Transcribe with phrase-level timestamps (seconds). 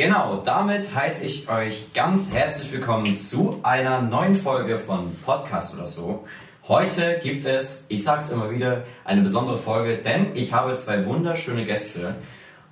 [0.00, 5.84] Genau, damit heiße ich euch ganz herzlich willkommen zu einer neuen Folge von Podcast oder
[5.84, 6.24] so.
[6.66, 11.66] Heute gibt es, ich sag's immer wieder, eine besondere Folge, denn ich habe zwei wunderschöne
[11.66, 12.14] Gäste.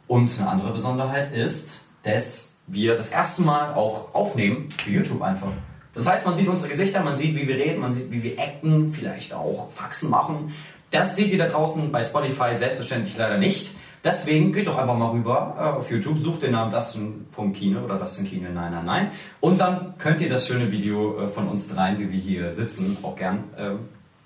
[0.07, 5.53] Und eine andere Besonderheit ist, dass wir das erste Mal auch aufnehmen für YouTube einfach.
[5.93, 8.39] Das heißt, man sieht unsere Gesichter, man sieht, wie wir reden, man sieht, wie wir
[8.39, 10.55] acten, vielleicht auch Faxen machen.
[10.91, 13.73] Das seht ihr da draußen bei Spotify selbstverständlich leider nicht.
[14.05, 18.27] Deswegen geht doch einfach mal rüber äh, auf YouTube, sucht den Namen Dustin.Kine oder Dustin
[18.27, 19.11] Kine, nein, nein, nein.
[19.41, 22.97] Und dann könnt ihr das schöne Video äh, von uns dreien, wie wir hier sitzen,
[23.03, 23.71] auch gern äh,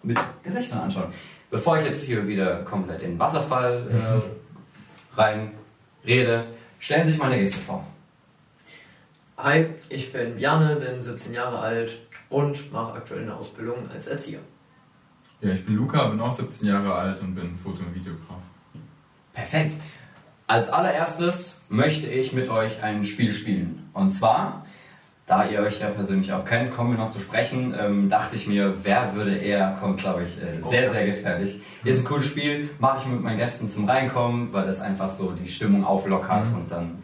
[0.02, 1.12] mit Gesichtern anschauen.
[1.50, 5.52] Bevor ich jetzt hier wieder komplett in den Wasserfall äh, rein
[6.04, 6.46] rede,
[6.78, 7.86] stellen sich meine Gäste vor.
[9.38, 14.41] Hi, ich bin Bjarne, bin 17 Jahre alt und mache aktuell eine Ausbildung als Erzieher.
[15.41, 18.38] Ja, ich bin Luca, bin auch 17 Jahre alt und bin Foto- und Videograf.
[19.32, 19.74] Perfekt.
[20.46, 23.88] Als allererstes möchte ich mit euch ein Spiel spielen.
[23.94, 24.66] Und zwar,
[25.27, 28.47] da ihr euch ja persönlich auch kennt, kommen wir noch zu sprechen, ähm, dachte ich
[28.47, 31.62] mir, wer würde eher, kommt glaube ich äh, sehr, sehr gefährlich.
[31.84, 35.30] Ist ein cooles Spiel, mache ich mit meinen Gästen zum Reinkommen, weil das einfach so
[35.33, 36.55] die Stimmung auflockert Mhm.
[36.55, 36.98] und dann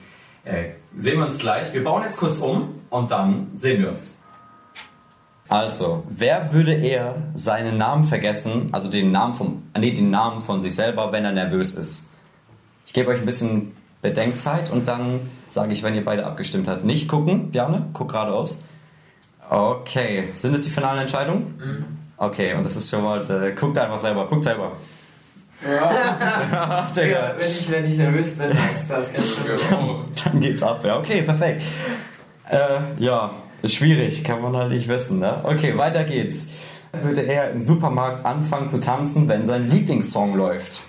[0.45, 1.73] äh, sehen wir uns gleich.
[1.73, 4.21] Wir bauen jetzt kurz um und dann sehen wir uns.
[5.49, 10.61] Also, wer würde eher seinen Namen vergessen, also den Namen, vom, nee, den Namen von
[10.61, 12.08] sich selber, wenn er nervös ist?
[12.89, 16.85] Ich gebe euch ein bisschen Bedenkzeit und dann sage ich, wenn ihr beide abgestimmt habt.
[16.85, 18.63] Nicht gucken, Bjarne, guck geradeaus.
[19.51, 21.55] Okay, sind es die finalen Entscheidungen?
[21.59, 21.85] Mhm.
[22.17, 24.73] Okay, und das ist schon mal, äh, guckt einfach selber, guckt selber.
[25.63, 29.59] Ja, Digga, wenn, ich, wenn ich nervös bin, das, das ganz schön.
[29.71, 30.05] Ja, auch.
[30.25, 31.65] dann geht's ab, ja, okay, perfekt.
[32.49, 33.33] Äh, ja,
[33.65, 35.41] schwierig, kann man halt nicht wissen, ne?
[35.43, 36.53] Okay, weiter geht's.
[37.03, 40.85] Würde er im Supermarkt anfangen zu tanzen, wenn sein Lieblingssong läuft?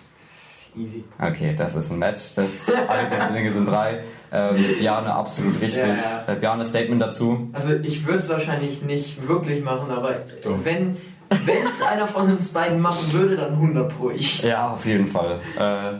[0.79, 1.03] Easy.
[1.19, 2.35] Okay, das ist ein Match.
[2.35, 4.03] Das, alle Dinge sind drei.
[4.31, 5.83] Ähm, Bjarne, absolut richtig.
[5.83, 6.33] Ja, ja.
[6.33, 7.49] Äh, Bjarne, Statement dazu.
[7.53, 10.59] Also ich würde es wahrscheinlich nicht wirklich machen, aber Doch.
[10.63, 10.97] wenn
[11.29, 14.41] wenn es einer von uns beiden machen würde, dann 100 pro ich.
[14.41, 15.39] Ja, auf jeden Fall.
[15.57, 15.99] Äh,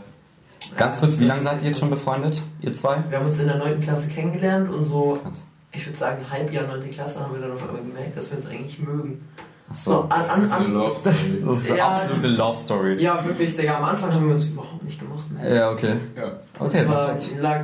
[0.75, 3.03] ganz kurz, wie lange seid ihr jetzt schon befreundet, ihr zwei?
[3.09, 3.79] Wir haben uns in der 9.
[3.79, 5.45] Klasse kennengelernt und so, Krass.
[5.71, 6.89] ich würde sagen, Halbjahr 9.
[6.89, 9.27] Klasse haben wir dann auf einmal gemerkt, dass wir uns eigentlich mögen.
[9.71, 11.43] So, an, Das an, ist eine an, Love Das, Story.
[11.45, 11.87] das ist eine Ja.
[11.89, 13.01] absolute Love Story.
[13.03, 15.25] Ja, wirklich, Digga, am Anfang haben wir uns überhaupt nicht gemacht.
[15.31, 15.55] Ne?
[15.55, 15.93] Ja, okay.
[16.15, 17.41] Ja, Das Okay, war, perfekt.
[17.41, 17.61] lag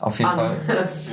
[0.00, 0.36] Auf jeden an.
[0.36, 0.56] Fall.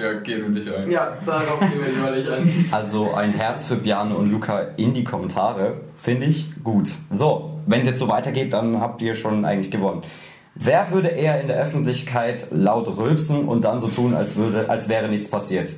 [0.01, 0.89] ja, geh du dich ein.
[0.91, 2.65] ja, darauf gehen wir lieber nicht an.
[2.71, 5.81] Also ein Herz für Bjarne und Luca in die Kommentare.
[5.95, 6.89] Finde ich gut.
[7.11, 10.01] So, wenn es jetzt so weitergeht, dann habt ihr schon eigentlich gewonnen.
[10.55, 14.87] Wer würde eher in der Öffentlichkeit laut rülpsen und dann so tun, als, würde, als
[14.87, 15.69] wäre nichts passiert?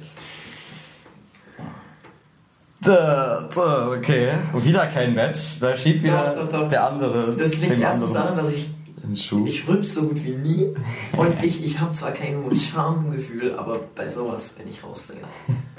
[2.85, 5.59] Okay, wieder kein Match.
[5.59, 6.67] Da schiebt wieder Doch, doch, doch.
[6.69, 8.69] der andere Das liegt dem erstens daran, dass ich,
[9.45, 10.75] ich rülps so gut wie nie.
[11.17, 15.27] Und ich, ich habe zwar kein Schamgefühl, aber bei sowas bin ich raus, Digga.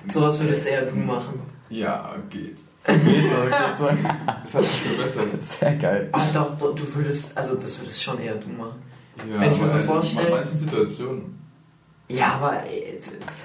[0.08, 1.40] Sowas würdest eher du machen.
[1.70, 2.56] Ja, geht.
[2.86, 3.88] Geht so, geht so.
[4.42, 5.44] Das hat sich verbessert.
[5.44, 6.08] Sehr geil.
[6.12, 8.82] Ah, doch, du würdest, also das würdest schon eher du machen.
[9.30, 11.37] Ja, Wenn ich mir so in vorstelle- manchen Situationen.
[12.08, 12.98] Ja, aber ey,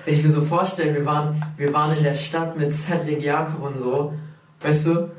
[0.06, 3.62] wenn ich mir so vorstelle, wir waren, wir waren in der Stadt mit Cedric Jakob
[3.62, 4.14] und so,
[4.62, 5.12] weißt du?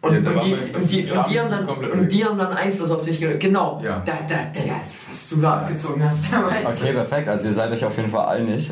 [0.00, 2.52] Und, Ja, da und, die, und, die, und, die haben dann, und die haben dann
[2.52, 3.38] Einfluss auf dich genommen.
[3.38, 3.80] Genau.
[3.82, 4.02] Ja.
[4.04, 7.28] Da, da, Digga, was du da abgezogen hast, da Okay, perfekt.
[7.28, 8.70] Also ihr seid euch auf jeden Fall einig.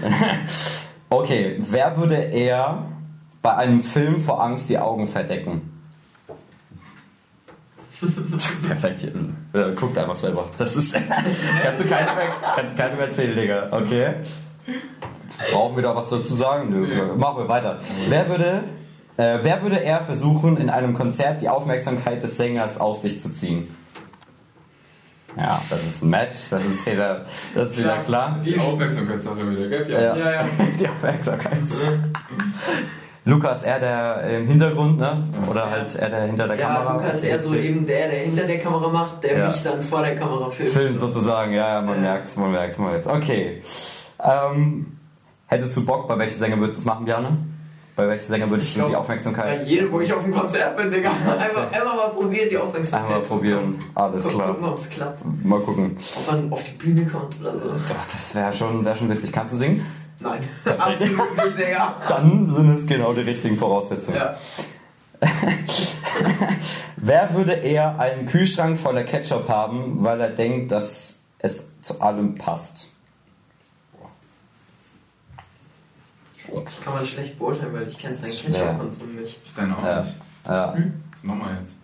[1.10, 2.84] okay, wer würde eher
[3.40, 5.71] bei einem Film vor Angst die Augen verdecken?
[8.66, 9.04] Perfekt.
[9.04, 10.48] Äh, guckt einfach selber.
[10.56, 10.94] Das ist.
[11.62, 13.68] kannst du keinem mehr, kannst keinem erzählen, Digga.
[13.70, 14.14] Okay.
[15.52, 16.70] Brauchen wir da was dazu sagen?
[16.70, 16.86] Nö.
[16.86, 17.16] Nee.
[17.16, 17.80] Machen wir weiter.
[18.08, 18.64] Wer würde,
[19.16, 23.32] äh, wer würde eher versuchen, in einem Konzert die Aufmerksamkeit des Sängers auf sich zu
[23.32, 23.74] ziehen?
[25.36, 26.50] Ja, das ist ein Match.
[26.50, 27.24] Das ist wieder,
[27.54, 28.40] das ist wieder klar.
[28.44, 29.90] Die Aufmerksamkeitssache wieder, gell?
[29.90, 30.16] Ja.
[30.16, 30.44] Ja, ja.
[30.78, 31.58] Die Aufmerksamkeit.
[33.24, 35.22] Lukas, er der im Hintergrund, ne?
[35.48, 36.92] Oder halt er der hinter der Ja, Kamera.
[36.94, 39.46] Lukas eher so eben der, der hinter der Kamera macht, der Ja.
[39.46, 40.72] mich dann vor der Kamera filmt.
[40.72, 42.00] Film sozusagen, ja, ja, man Ja.
[42.12, 43.06] merkt's, man merkt's mal jetzt.
[43.06, 43.62] Okay.
[44.19, 44.98] Ähm,
[45.46, 47.36] hättest du Bock, bei welchem Sänger würdest du es machen, Bjarne?
[47.94, 49.54] Bei welchem Sänger würdest du die Aufmerksamkeit?
[49.58, 51.10] Bei jedem, wo ich auf dem Konzert bin, Digga.
[51.38, 53.78] Einfach, einfach mal probieren, die Aufmerksamkeit Einmal zu probieren.
[53.94, 54.48] Alles klar.
[54.48, 55.20] Gucken, ob es klappt.
[55.44, 55.96] Mal gucken.
[56.16, 57.68] Ob man auf die Bühne kommt oder so.
[57.68, 59.30] Doch, das wäre schon, wär schon witzig.
[59.30, 59.86] Kannst du singen?
[60.22, 60.40] Nein.
[60.78, 61.96] Absolut nicht, Digga.
[62.08, 64.16] Dann sind es genau die richtigen Voraussetzungen.
[64.19, 64.36] Ja.
[66.96, 72.34] Wer würde eher einen Kühlschrank voller Ketchup haben, weil er denkt, dass es zu allem
[72.36, 72.88] passt?
[76.84, 78.52] Kann man schlecht beurteilen, weil ich kenne seinen.
[78.52, 79.40] Ketchup-Konsum nicht.
[79.44, 80.00] Ich deine auch Ja.
[80.00, 80.14] nicht.
[80.44, 80.76] Ja,
[81.12, 81.76] Was machen wir jetzt?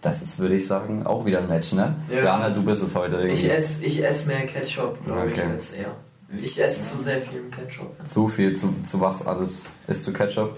[0.00, 1.94] das ist, würde ich sagen, auch wieder ein Match, ne?
[2.10, 2.24] Ja.
[2.24, 3.34] Jana, du bist es heute irgendwie.
[3.34, 5.48] Ich esse ich ess mehr Ketchup, glaube ich, Okay.
[5.50, 5.94] als er.
[6.40, 7.94] Ich esse zu sehr viel Ketchup.
[8.06, 10.56] Zu viel, zu, zu was alles isst du Ketchup?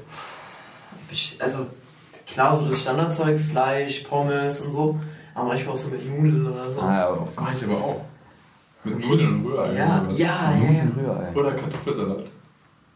[1.39, 1.67] Also,
[2.27, 4.99] klar, so das Standardzeug, Fleisch, Pommes und so.
[5.35, 6.81] Aber manchmal auch so mit Nudeln oder so.
[6.81, 8.01] Ah, ja, Das mache ich aber auch.
[8.85, 9.07] Mit Okay.
[9.09, 9.73] Nudeln und Rührei.
[9.75, 10.51] Ja, ja, ja.
[10.57, 11.33] Nudeln, Rührei.
[11.35, 12.25] Oder Kartoffelsalat.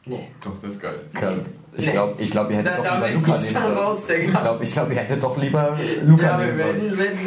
[0.08, 0.28] Nee.
[0.44, 0.94] Doch, das ist geil.
[1.14, 1.40] Kann-
[1.76, 1.92] Ich Nee.
[1.92, 4.20] glaube, ich glaub, ihr hättet doch lieber Luca nehmen sollen.
[4.24, 7.20] Ich glaube, ich glaub, ihr hättet doch lieber Luca Ja, nehmen sollen.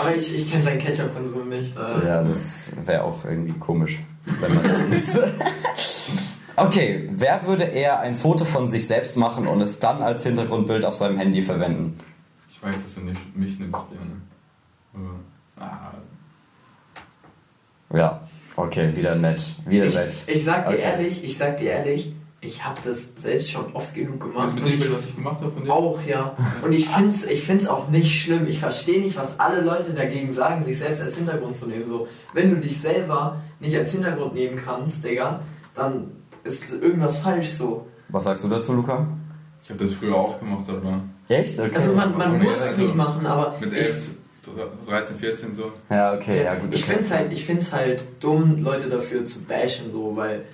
[0.00, 1.76] Aber ich, ich kenne seinen Ketchup-Konsum nicht.
[1.76, 2.06] Äh.
[2.06, 3.98] Ja, das wäre auch irgendwie komisch,
[4.40, 5.32] wenn man das wüsste.
[6.56, 10.84] Okay, wer würde eher ein Foto von sich selbst machen und es dann als Hintergrundbild
[10.84, 11.98] auf seinem Handy verwenden?
[12.48, 14.20] Ich weiß, dass du nicht, mich nimmst gerne.
[15.58, 15.92] Aber, ah,
[17.96, 18.20] Ja,
[18.56, 19.42] okay, wieder nett.
[19.66, 20.14] Wieder Ich, nett.
[20.26, 20.82] ich sag dir Okay.
[20.82, 24.54] ehrlich, ich sag dir ehrlich, ich habe das selbst schon oft genug gemacht.
[24.54, 25.72] mit und dem was ich gemacht habe von dir?
[25.72, 26.36] auch, ja.
[26.62, 28.46] Und ich find's, ich find's auch nicht schlimm.
[28.46, 31.86] Ich verstehe nicht, was alle Leute dagegen sagen, sich selbst als Hintergrund zu nehmen.
[31.86, 35.40] So, wenn du dich selber nicht als Hintergrund nehmen kannst, Digga,
[35.74, 36.12] dann
[36.44, 37.86] ist irgendwas falsch so.
[38.08, 39.06] Was sagst du dazu, Luca?
[39.62, 41.58] Ich habe das früher auch gemacht, aber Echt?
[41.58, 41.70] Okay.
[41.74, 44.10] Also man, man muss es also nicht machen, aber mit 11,
[44.86, 45.72] 13, 14 so.
[45.90, 46.72] ja, okay, ja gut.
[46.72, 46.92] ich okay.
[46.92, 50.44] find's halt, ich find's halt dumm, Leute dafür zu bashen, so, weil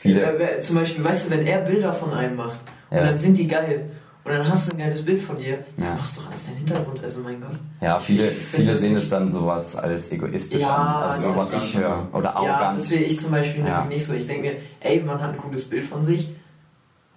[0.00, 0.60] Viele.
[0.60, 2.58] Zum Beispiel, weißt du, wenn er Bilder von einem macht
[2.90, 2.98] Ja.
[3.00, 3.90] und dann sind die geil
[4.24, 5.58] und dann hast du ein geiles Bild von dir, Ja.
[5.76, 7.50] dann machst du doch alles dein Hintergrund, also mein Gott.
[7.82, 11.10] Ja, viele, viele das sehen es dann sowas als egoistisch Ja, an.
[11.10, 12.08] Also das sowas ich höre.
[12.14, 12.78] Oder Ja, arrogant.
[12.78, 13.84] das sehe ich zum Beispiel Ja.
[13.84, 14.14] nicht so.
[14.14, 16.30] Ich denke mir, ey, man hat ein cooles Bild von sich,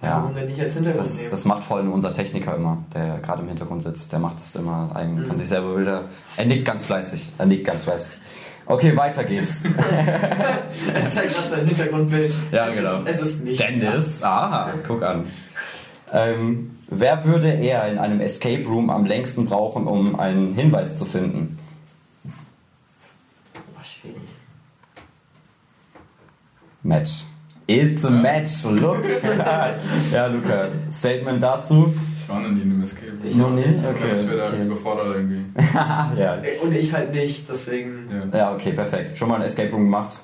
[0.02, 0.18] Ja.
[0.18, 1.32] warum denn nicht als Hintergrund Das, nehmen?
[1.32, 4.12] das macht vor allem unser Techniker immer, der gerade im Hintergrund sitzt.
[4.12, 5.26] Der macht das immer eigen Mhm.
[5.28, 6.04] von sich selber Bilder.
[6.36, 7.30] Er nickt ganz fleißig.
[7.38, 8.12] Er nickt ganz fleißig.
[8.74, 9.64] Okay, weiter geht's.
[10.94, 12.34] er zeigt gerade sein Hintergrundbild.
[12.52, 13.02] Ja, es genau.
[13.02, 13.60] Ist, es ist nicht.
[13.60, 15.26] Dennis, aha, guck an.
[16.12, 21.06] Ähm, wer würde eher in einem Escape Room am längsten brauchen, um einen Hinweis zu
[21.06, 21.60] finden?
[23.54, 24.18] Boah, schwierig.
[26.82, 27.26] Match.
[27.68, 29.04] It's a match, look.
[30.12, 31.94] ja, Luca, Statement dazu?
[32.18, 33.20] Ich war noch nie in Escape Room.
[33.24, 33.62] Ich Noch nie?
[33.62, 34.66] Ich Okay, glaube, ich wäre da okay.
[34.66, 35.46] überfordert irgendwie.
[36.20, 36.42] ja.
[36.64, 38.10] Und ich halt nicht, deswegen.
[38.32, 38.38] Ja.
[38.38, 39.18] ja, okay, perfekt.
[39.18, 40.18] Schon mal ein Escape Room gemacht?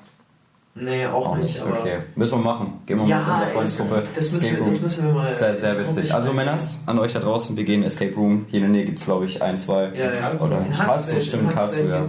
[0.74, 1.60] Nee, auch, nicht.
[1.60, 1.98] Aber okay.
[2.14, 2.80] Müssen wir machen.
[2.86, 4.02] Gehen wir Ja, mit unserer Freundesgruppe.
[4.14, 5.26] das, müssen Escape wir, das müssen wir mal.
[5.28, 6.14] Das wäre sehr witzig.
[6.14, 8.46] Also Männers, an euch da draußen, wir gehen Escape Room.
[8.48, 9.86] Hier in der Nähe gibt es glaube ich ein, zwei.
[9.94, 10.20] Ja, ja.
[10.20, 10.48] Karlsruhe.
[10.48, 11.88] Oder In Karlsruhe, stimmt, Karlsruhe.
[11.88, 12.06] Ja.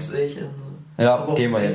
[1.04, 1.74] Ja, auch gehen wir hin.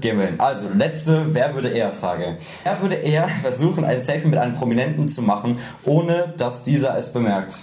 [0.00, 0.40] Gehen wir hin.
[0.40, 2.36] Also, letzte, wer würde eher Frage.
[2.64, 7.12] Wer würde eher versuchen, ein Selfie mit einem Prominenten zu machen, ohne dass dieser es
[7.12, 7.54] bemerkt?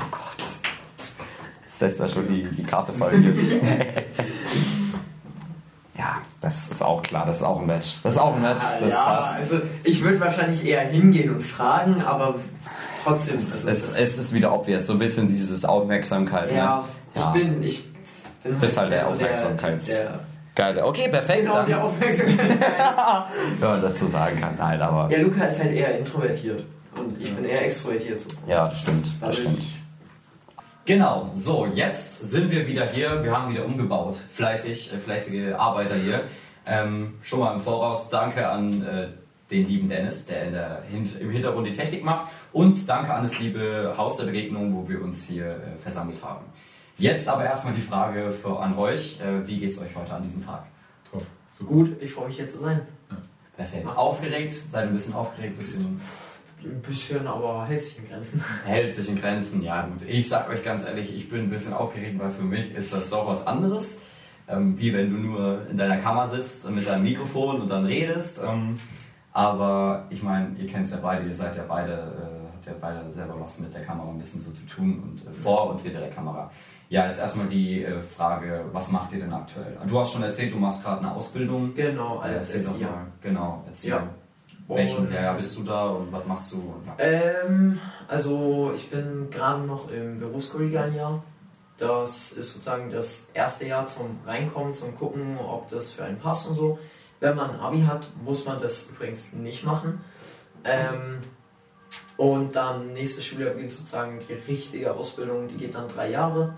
[0.00, 0.46] Oh Gott.
[1.66, 3.62] Jetzt lässt er schon die, die Karte fallen hier.
[5.96, 7.96] ja, das ist auch klar, das ist auch ein Match.
[8.02, 9.38] Das ist auch ein Match, das ja, passt.
[9.40, 12.36] also ich würde wahrscheinlich eher hingehen und fragen, aber
[13.04, 13.36] trotzdem.
[13.36, 16.52] Also, Es, es ist wieder obvious, so ein bisschen dieses Aufmerksamkeit.
[16.52, 16.84] ja, Ne?
[17.14, 17.30] ich Ja.
[17.30, 17.84] bin, ich
[18.44, 20.20] bin Bist halt der so Aufmerksamkeits- Der,
[20.54, 20.82] Geil.
[20.82, 21.42] Okay, perfekt.
[21.42, 22.58] genau, der Aufmerksamkeit.
[23.60, 24.56] wenn man das so sagen kann.
[24.58, 25.08] Nein, aber.
[25.12, 26.64] ja, Luca ist halt eher introvertiert
[26.98, 28.20] und ich bin eher extrovertiert.
[28.20, 28.28] So.
[28.46, 29.06] Ja, das stimmt.
[29.20, 29.60] Das stimmt.
[30.84, 33.22] Genau, so, jetzt sind wir wieder hier.
[33.22, 34.16] Wir haben wieder umgebaut.
[34.32, 36.24] Fleißig, äh, fleißige Arbeiter hier.
[36.66, 39.08] Ähm, schon mal im Voraus danke an äh,
[39.50, 42.30] den lieben Dennis, der, in der Hint im Hintergrund die Technik macht.
[42.52, 46.44] Und danke an das liebe Haus der Begegnung, wo wir uns hier äh, versammelt haben.
[46.96, 49.20] Jetzt aber erstmal die Frage für, an euch.
[49.20, 50.64] Äh, wie geht's euch heute an diesem Tag?
[51.10, 51.24] Top.
[51.52, 52.80] So Gut, ich freue mich hier zu sein.
[53.56, 53.88] Perfekt.
[53.94, 54.52] Aufgeregt?
[54.52, 55.54] Seid ein bisschen aufgeregt?
[55.54, 56.00] Ein bisschen
[56.64, 58.44] Ein bisschen, aber hält sich in Grenzen.
[58.64, 59.62] hält sich in Grenzen.
[59.62, 62.74] Ja gut, ich sag euch ganz ehrlich, ich bin ein bisschen aufgeregt, weil für mich
[62.74, 63.98] ist das doch was anderes.
[64.48, 68.40] Ähm, wie wenn du nur in deiner Kammer sitzt mit deinem Mikrofon und dann redest.
[68.42, 68.78] Ähm,
[69.32, 72.72] aber ich meine, ihr kennt es ja beide, ihr seid ja beide, äh, habt ja
[72.80, 75.80] beide selber was mit der Kamera ein bisschen so zu tun und äh, vor und
[75.82, 76.50] hinter der Kamera.
[76.88, 79.76] Ja, jetzt erstmal die äh, Frage, was macht ihr denn aktuell?
[79.86, 81.74] Du hast schon erzählt, du machst gerade eine Ausbildung.
[81.74, 82.86] Genau, als Erzähl Erzieher.
[82.90, 83.06] mal.
[83.20, 83.90] Genau, erzähl.
[83.90, 84.08] Ja.
[84.68, 86.74] Welchen Jahr bist du da und was machst du?
[86.98, 91.22] Ähm, also ich bin gerade noch im Berufskollegialenjahr.
[91.78, 96.48] Das ist sozusagen das erste Jahr zum Reinkommen, zum Gucken, ob das für einen passt
[96.48, 96.78] und so.
[97.20, 100.00] Wenn man ein Abi hat, muss man das übrigens nicht machen.
[100.64, 101.20] Ähm,
[102.16, 106.54] und dann nächstes Schuljahr beginnt sozusagen die richtige Ausbildung, die geht dann drei Jahre.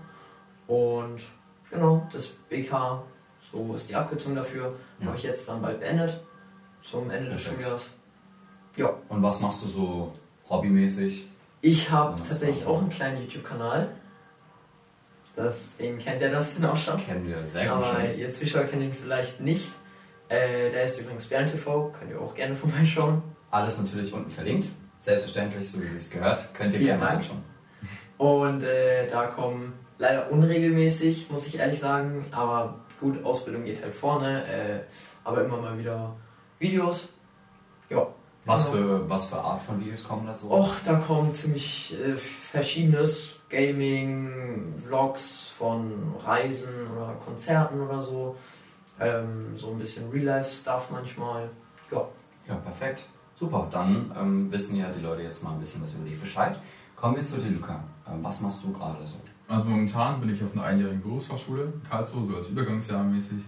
[0.67, 1.21] Und
[1.69, 3.03] genau, das BK,
[3.51, 5.07] so ist die Abkürzung dafür, Ja.
[5.07, 6.19] habe ich jetzt dann bald beendet,
[6.81, 7.89] zum Ende des Perfekt.
[8.77, 10.13] Ja, Und was machst du so
[10.49, 11.27] hobbymäßig?
[11.63, 13.89] ich habe tatsächlich auch einen kleinen YouTube-Kanal.
[15.35, 16.97] Das, den kennt ihr das denn auch schon.
[17.05, 18.17] Kennen wir sehr gut Aber schon.
[18.17, 19.71] ihr Zuschauer kennt ihn vielleicht nicht.
[20.27, 23.21] Äh, der ist übrigens Bären TV, könnt ihr auch gerne vorbeischauen.
[23.51, 24.69] Alles natürlich unten verlinkt.
[24.99, 26.53] Selbstverständlich, so wie es gehört.
[26.53, 27.43] Könnt ihr Vielen gerne anschauen.
[28.17, 32.25] Und äh, da kommen leider unregelmäßig, muss ich ehrlich sagen.
[32.31, 34.45] Aber gut, Ausbildung geht halt vorne.
[34.47, 34.79] Äh,
[35.23, 36.15] aber immer mal wieder
[36.59, 37.09] Videos.
[37.89, 38.07] Ja.
[38.45, 40.51] Was für, was für Art von Videos kommen da so?
[40.51, 43.35] Och, da kommt ziemlich äh, verschiedenes.
[43.51, 45.91] Gaming, Vlogs von
[46.25, 48.37] Reisen oder Konzerten oder so.
[48.99, 51.49] Ähm, so ein bisschen Real-Life-Stuff manchmal.
[51.91, 52.07] Ja.
[52.47, 53.03] Ja, perfekt.
[53.37, 56.57] Super, dann ähm, wissen ja die Leute jetzt mal ein bisschen was über dich Bescheid.
[56.95, 57.83] Kommen wir zu dir, Luca.
[58.07, 59.15] Ähm, was machst du gerade so?
[59.47, 63.43] Also momentan bin ich auf einer einjährigen Berufsfachschule in Karlsruhe, so als Übergangsjahr mäßig.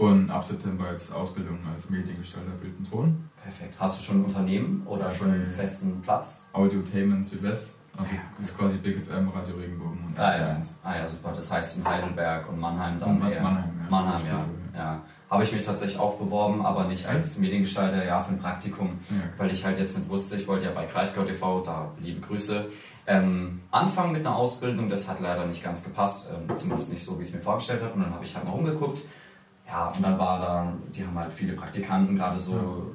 [0.00, 3.28] Und ab September jetzt Ausbildung als Mediengestalter Bild und Ton.
[3.42, 3.74] Perfekt.
[3.78, 6.46] Hast du schon ein Unternehmen oder Ja, schon einen festen Platz?
[6.54, 7.74] Audiotainment Südwest.
[7.98, 8.20] Also Ja.
[8.38, 10.46] das ist quasi Big FM, Radio Regenbogen und Ah ja.
[10.54, 10.66] RTL1.
[10.84, 11.32] ah ja, super.
[11.36, 13.42] Das heißt in Heidelberg und Mannheim dann Und eher.
[13.42, 13.90] Mannheim, ja.
[13.90, 14.46] Mannheim, ja.
[14.78, 15.00] Ja.
[15.28, 18.98] Habe ich mich tatsächlich auch beworben, aber nicht als Mediengestalter, ja, für ein Praktikum.
[19.10, 22.20] Ja, weil ich halt jetzt nicht wusste, ich wollte ja bei Kraichgau TV, da liebe
[22.20, 22.66] Grüße,
[23.06, 24.88] ähm, anfangen mit einer Ausbildung.
[24.88, 27.82] Das hat leider nicht ganz gepasst, ähm, zumindest nicht so, wie ich es mir vorgestellt
[27.82, 27.92] habe.
[27.94, 29.00] Und dann habe ich halt mal umgeguckt.
[29.70, 32.92] Ja, und dann war da, die haben halt viele Praktikanten, gerade so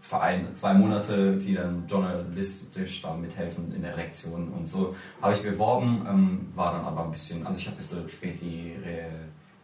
[0.00, 4.96] Verein, zwei Monate, die dann journalistisch da mithelfen in der Redaktion und so.
[5.22, 8.40] Habe ich beworben, ähm, war dann aber ein bisschen, also ich habe ein bisschen spät
[8.40, 8.74] die,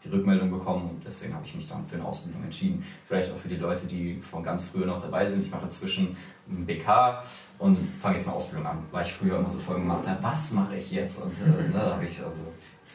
[0.04, 2.84] die Rückmeldung bekommen und deswegen habe ich mich dann für eine Ausbildung entschieden.
[3.06, 5.44] Vielleicht auch für die Leute, die von ganz früher noch dabei sind.
[5.44, 6.16] Ich mache zwischen
[6.46, 7.22] BK
[7.58, 10.52] und fange jetzt eine Ausbildung an, weil ich früher immer so Folgen gemacht habe, was
[10.52, 11.22] mache ich jetzt?
[11.22, 12.40] Und äh, ne, da habe ich also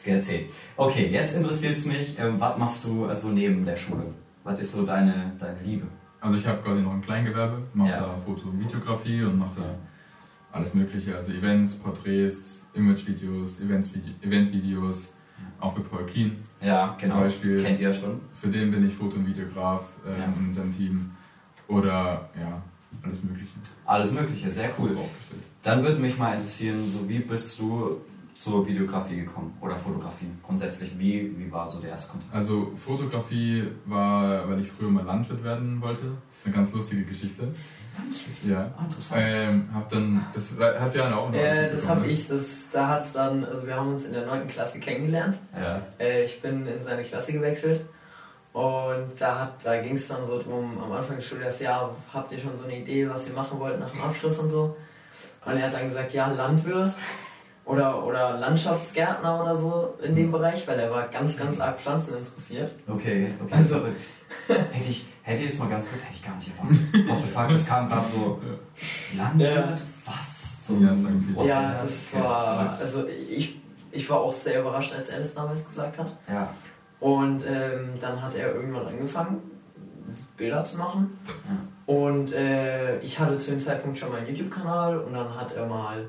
[0.08, 0.46] erzählt.
[0.76, 4.06] Okay, jetzt interessiert es mich, ähm, was machst du also neben der Schule?
[4.44, 5.86] Was ist so deine, deine Liebe?
[6.20, 8.00] Also ich habe quasi noch ein Kleingewerbe, mache Ja.
[8.00, 9.74] da Foto- und Videografie und mache da
[10.50, 13.60] alles mögliche, also Events, Porträts, Imagevideos,
[14.22, 15.08] Eventvideos,
[15.60, 16.36] auch für Paul Keen.
[16.60, 17.14] Ja, genau.
[17.14, 18.20] Zum Beispiel- Kennt ihr ja schon.
[18.40, 20.34] Für den bin ich Foto- und Videograf ähm, Ja.
[20.40, 21.10] in seinem Team.
[21.68, 22.62] Oder ja,
[23.02, 23.52] alles mögliche.
[23.84, 24.96] Alles Mögliche, sehr cool.
[25.62, 28.00] Dann würde mich mal interessieren, so wie bist du
[28.38, 30.96] zur Videografie gekommen oder Fotografie grundsätzlich?
[30.96, 32.32] Wie, wie war so der erste Kontakt?
[32.32, 36.02] Also Fotografie war, weil ich früher mal Landwirt werden wollte.
[36.30, 37.48] Das ist eine ganz lustige Geschichte.
[38.48, 38.70] Ja.
[38.78, 39.20] Ah, interessant.
[39.24, 42.86] Ähm, hab dann, das hat ja auch noch Äh, das habe mitbekommen, ich, das, da
[42.86, 44.46] hat es dann, also wir haben uns in der 9.
[44.46, 45.36] Klasse kennengelernt.
[45.60, 45.82] Ja.
[45.98, 47.80] Äh, ich bin in seine Klasse gewechselt
[48.52, 52.30] und da, hat- da ging es dann so drum, am Anfang des Schuljahres, ja, habt
[52.30, 54.76] ihr schon so eine Idee, was ihr machen wollt nach dem Abschluss und so?
[55.44, 56.94] Und er hat dann gesagt, ja, Landwirt
[57.68, 62.16] oder, oder Landschaftsgärtner oder so in dem Bereich, weil er war ganz, ganz arg Pflanzen
[62.16, 62.72] interessiert.
[62.88, 63.54] Okay, okay.
[63.54, 64.02] Also- verrückt.
[64.48, 67.08] hätte ich, hätte ich jetzt mal ganz kurz, hätte ich gar nicht erwartet.
[67.08, 68.40] What the fuck, das kam gerade so.
[69.16, 69.54] Landwirt?
[69.54, 69.76] Ja.
[70.06, 70.66] Was?
[70.66, 71.36] So, Ja, sagen viele.
[71.36, 73.60] what the Ja, das war, also ich,
[73.90, 76.12] ich war auch sehr überrascht, als er das damals gesagt hat.
[76.28, 76.48] Ja.
[77.00, 79.42] Und ähm, dann hat er irgendwann angefangen,
[80.36, 81.18] Bilder zu machen.
[81.26, 81.94] Ja.
[81.94, 86.06] Und äh, ich hatte zu dem Zeitpunkt schon meinen YouTube-Kanal und dann hat er mal,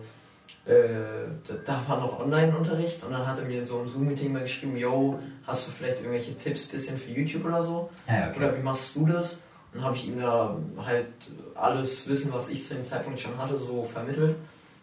[0.66, 4.44] da, da war noch Online-Unterricht und dann hat er mir in so einem Zoom-Meeting mal
[4.44, 7.89] geschrieben, yo, hast du vielleicht irgendwelche Tipps bisschen für YouTube oder so?
[8.08, 8.38] Ja, okay.
[8.38, 9.42] Oder wie machst du das?
[9.74, 11.08] Und habe ich ihm da halt
[11.56, 14.36] alles Wissen, was ich zu dem Zeitpunkt schon hatte, so vermittelt.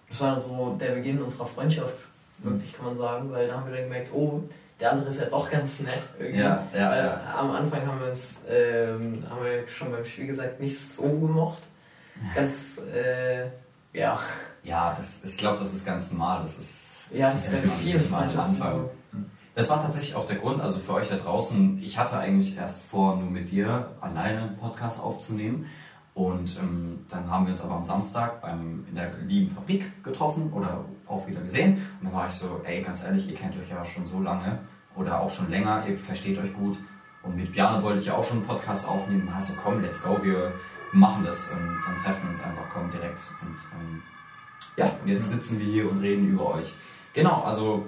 [0.08, 1.94] Das war dann so der Beginn unserer Freundschaft,
[2.38, 4.42] wirklich kann man sagen, weil da haben wir dann gemerkt, oh,
[4.78, 6.40] der andere ist ja doch ganz nett irgendwie.
[6.40, 7.34] Ja, ja, ja.
[7.34, 11.62] Am Anfang haben wir uns, ähm, haben wir schon beim Spiel gesagt, nicht so gemocht.
[12.34, 13.46] Ganz, äh,
[13.92, 14.20] ja.
[14.66, 16.42] Ja, das, ich glaube, das ist ganz normal.
[16.42, 18.72] Das ist, Ja, das ist ist am Freundschaften Anfang.
[18.72, 18.90] so.
[19.54, 22.82] Das war tatsächlich auch der Grund, also für euch da draußen, ich hatte eigentlich erst
[22.82, 25.66] vor, nur mit dir alleine einen Podcast aufzunehmen.
[26.14, 30.52] Und ähm, dann haben wir uns aber am Samstag beim, in der lieben Fabrik getroffen
[30.52, 31.74] oder auch wieder gesehen.
[32.00, 34.58] Und dann war ich so, ey, ganz ehrlich, ihr kennt euch ja schon so lange
[34.96, 36.76] oder auch schon länger, ihr versteht euch gut.
[37.22, 39.30] Und mit Bjarne wollte ich ja auch schon einen Podcast aufnehmen.
[39.34, 40.52] Also komm, let's go, wir
[40.92, 43.20] machen das und dann treffen wir uns einfach, komm direkt.
[43.42, 44.02] Und ähm,
[44.76, 46.72] ja, jetzt sitzen wir hier und reden über euch.
[47.14, 47.86] Genau, also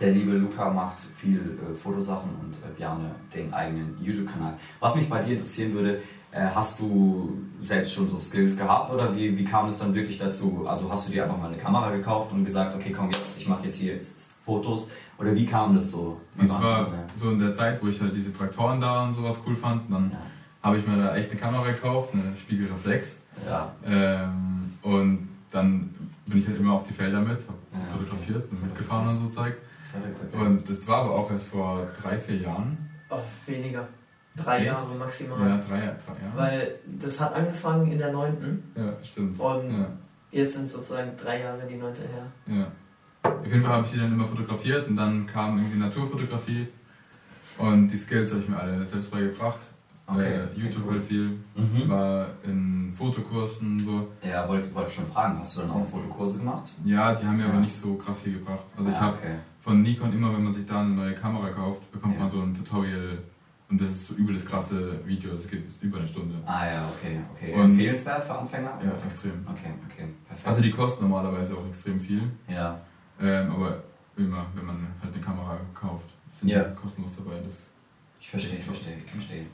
[0.00, 4.54] der liebe Luca macht viel äh, Fotosachen und äh, Bjarne den eigenen YouTube-Kanal.
[4.80, 9.16] Was mich bei dir interessieren würde, äh, hast du selbst schon so Skills gehabt oder
[9.16, 10.66] wie, wie kam es dann wirklich dazu?
[10.68, 13.48] Also hast du dir einfach mal eine Kamera gekauft und gesagt, okay, komm jetzt, ich
[13.48, 13.98] mache jetzt hier
[14.44, 16.20] Fotos oder wie kam das so?
[16.34, 17.04] Wie Das war so, ne?
[17.16, 19.90] so in der Zeit, wo ich halt diese Traktoren da und sowas cool fand.
[19.90, 20.18] Dann Ja.
[20.62, 23.22] habe ich mir da echt eine Kamera gekauft, eine Spiegelreflex.
[23.46, 23.72] Ja.
[23.88, 25.94] Ähm, und dann
[26.26, 29.28] bin ich halt immer auf die Felder mit, habe Ja, fotografiert und mitgefahren und so
[29.28, 29.56] Zeug.
[29.94, 30.36] Okay.
[30.44, 32.76] Und das war aber auch erst vor drei, vier Jahren.
[33.10, 33.88] Oh, weniger.
[34.36, 34.66] Drei Echt?
[34.66, 35.40] Jahre maximal.
[35.40, 36.36] Ja, drei, drei Jahre.
[36.36, 38.62] Weil das hat angefangen in der 9.
[38.76, 39.40] Ja, stimmt.
[39.40, 39.88] Und Ja,
[40.30, 41.92] jetzt sind sozusagen drei Jahre die 9.
[41.94, 42.56] her.
[42.58, 42.72] ja.
[43.22, 46.68] Auf jeden Fall habe ich die dann immer fotografiert und dann kam irgendwie Naturfotografie.
[47.58, 49.58] Und die Skills habe ich mir alle selbst beigebracht.
[50.10, 50.92] Okay, Äh, okay, YouTube cool.
[50.94, 51.38] halt viel.
[51.54, 51.88] Mhm.
[51.88, 54.08] War in Fotokursen so.
[54.26, 56.70] Ja, wollte wollte schon fragen, hast du dann auch Fotokurse gemacht?
[56.84, 57.50] Ja, die haben mir Ja.
[57.50, 58.64] aber nicht so krass viel gebracht.
[58.76, 59.34] Also ich Ja, habe okay.
[59.60, 62.20] von Nikon immer, wenn man sich da eine neue Kamera kauft, bekommt Ja.
[62.22, 63.18] man so ein Tutorial
[63.70, 66.36] Und das ist so übel das krasse Video, das geht über eine Stunde.
[66.46, 67.52] Ah ja, okay, okay.
[67.52, 68.80] Und- Empfehlenswert für Anfänger?
[68.82, 69.44] Ja, extrem.
[69.46, 70.48] Okay, okay, perfekt.
[70.48, 72.80] Also die kosten normalerweise auch extrem viel, ja,
[73.20, 73.82] ähm, aber
[74.16, 76.64] immer, wenn man halt eine Kamera kauft, sind Ja.
[76.64, 77.40] die kostenlos dabei.
[77.44, 77.68] Das
[78.18, 79.44] ich verstehe, ich verstehe, ich verstehe.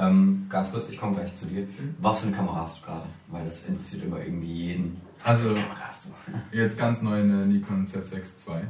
[0.00, 1.62] Ähm, ganz kurz, ich komme gleich zu dir.
[1.62, 1.94] Mhm.
[2.00, 3.06] Was für eine Kamera hast du gerade?
[3.28, 5.00] Weil das interessiert immer irgendwie jeden.
[5.24, 6.10] also Kamera hast du?
[6.56, 8.14] jetzt ganz neu eine Nikon Z6
[8.48, 8.62] II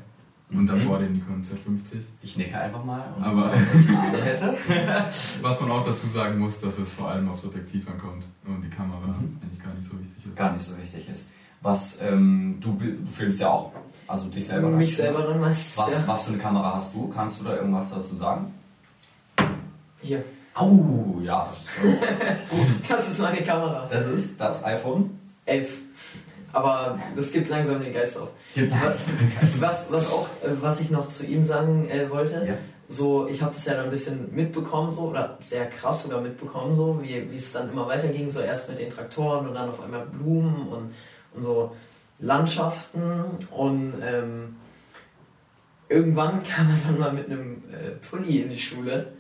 [0.51, 0.67] und Mhm.
[0.67, 2.01] davor den Nikon Z50.
[2.23, 3.43] Ich nicke einfach mal und Aber-.
[5.43, 8.69] Was man auch dazu sagen muss, dass es vor allem aufs Objektiv ankommt und die
[8.71, 9.39] Kamera Mhm.
[9.43, 10.37] eigentlich gar nicht so wichtig ist.
[10.37, 11.29] Gar nicht so wichtig ist.
[11.63, 13.73] Was, ähm, du, du filmst ja auch,
[14.09, 14.71] also dich selber.
[14.71, 15.77] Mich selber dann meistens.
[15.77, 16.03] Was, ja.
[16.07, 17.07] was für eine Kamera hast du?
[17.09, 18.47] Kannst du da irgendwas dazu sagen?
[20.03, 20.25] Hier.
[20.54, 21.99] Au, ja, das ist toll.
[22.88, 23.87] Das ist meine Kamera.
[23.90, 25.19] Das ist das iPhone.
[25.47, 25.78] 11.
[26.52, 28.28] Aber das gibt langsam den Geist auf.
[28.54, 32.54] Gibt Was, was, was auch, äh, was ich noch zu ihm sagen äh, wollte, Ja.
[32.88, 36.75] so, ich habe das ja dann ein bisschen mitbekommen, so, oder sehr krass sogar mitbekommen,
[36.75, 39.80] so, wie wie es dann immer weiterging, so erst mit den Traktoren und dann auf
[39.80, 40.95] einmal Blumen und,
[41.35, 41.76] und so
[42.19, 44.57] Landschaften und ähm,
[45.88, 49.12] irgendwann kam er dann mal mit einem äh, Pulli in die Schule,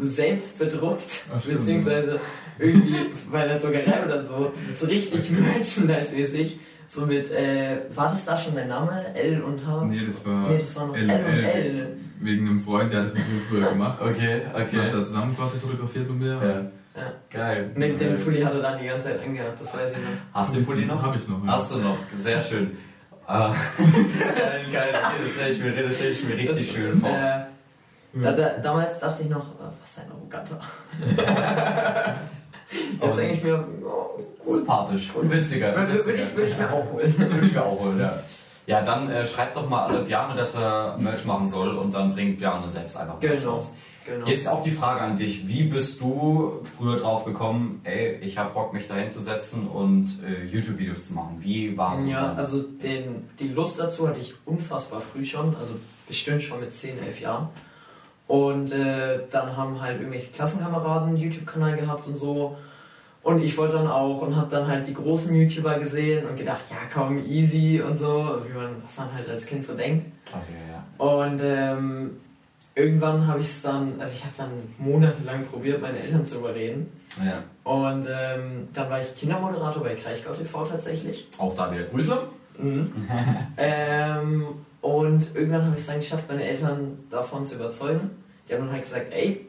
[0.00, 2.20] selbst bedruckt, Ach, beziehungsweise
[2.58, 2.96] irgendwie
[3.32, 8.54] bei der Druckerei oder so, so richtig merchandise-mäßig, so mit, äh, war das da schon
[8.54, 9.04] dein Name?
[9.14, 9.84] L und H?
[9.84, 11.44] Nee, das war Nee, das war noch L, L, und L.
[11.44, 11.96] L.
[12.20, 13.98] wegen einem Freund, der hat das mit mir früher gemacht.
[14.00, 16.32] Okay, Und hat da zusammen quasi fotografiert mit mir.
[16.94, 17.00] Ja.
[17.00, 17.12] Ja.
[17.30, 17.70] Geil.
[17.76, 20.04] Mit dem Pulli hat er dann die ganze Zeit angehabt, das weiß ich noch.
[20.32, 21.00] Hast du den Pulli noch?
[21.02, 21.44] Hab ich noch.
[21.44, 21.52] Ja.
[21.52, 22.76] Hast du noch, sehr schön.
[23.26, 23.54] Ah.
[23.78, 24.88] geil, geil,
[25.22, 27.10] das stelle ich, mir- das stell ich mir richtig Das, schön vor.
[27.10, 27.44] Äh,
[28.14, 30.60] da, da, damals dachte ich noch, äh, was ein Arroganter.
[33.00, 34.26] Jetzt denke ich mir, oh, cool.
[34.42, 35.74] Sympathisch und witziger.
[35.74, 37.14] Würde ich, würde ich mir auch holen.
[37.18, 38.22] Würde ich mir auch holen, ja.
[38.66, 42.12] Ja, dann äh, schreibt doch mal alle Bjarne, dass er Merch machen soll und dann
[42.12, 43.54] bringt Bjarne selbst einfach Merch Genau.
[43.54, 43.72] raus.
[44.04, 44.26] Genau.
[44.26, 45.48] Jetzt auch die Frage an dich.
[45.48, 50.18] Wie bist du früher drauf gekommen, ey, ich habe Bock, mich dahin zu setzen und
[50.26, 51.38] äh, YouTube-Videos zu machen?
[51.40, 55.74] Wie war so Ja, also den, die Lust dazu hatte ich unfassbar früh schon, also
[56.06, 57.48] bestimmt schon mit 10, 11 Jahren.
[58.28, 62.56] Und äh, dann haben halt irgendwelche Klassenkameraden einen YouTube-Kanal gehabt und so.
[63.22, 66.62] Und ich wollte dann auch und habe dann halt die großen YouTuber gesehen und gedacht,
[66.70, 70.06] ja komm, easy und so, wie man, was man halt als Kind so denkt.
[70.24, 71.04] Klassiker, ja.
[71.04, 72.10] Und ähm,
[72.74, 76.92] irgendwann habe ich es dann, also ich habe dann monatelang probiert, meine Eltern zu überreden.
[77.24, 77.42] ja.
[77.64, 81.28] Und ähm, dann war ich Kindermoderator bei Kraichgau TV tatsächlich.
[81.38, 82.18] Auch da wieder Grüße.
[82.58, 82.92] Mhm.
[83.56, 84.46] ähm,
[84.96, 88.10] und irgendwann habe ich es dann geschafft, meine Eltern davon zu überzeugen.
[88.48, 89.46] Die haben dann halt gesagt, ey,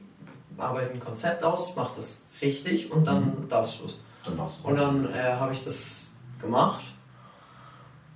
[0.57, 3.99] arbeite ein Konzept aus, mach das richtig und dann darfst du es.
[4.25, 4.67] Dann darfst du.
[4.67, 6.07] Und dann äh, habe ich das
[6.41, 6.83] gemacht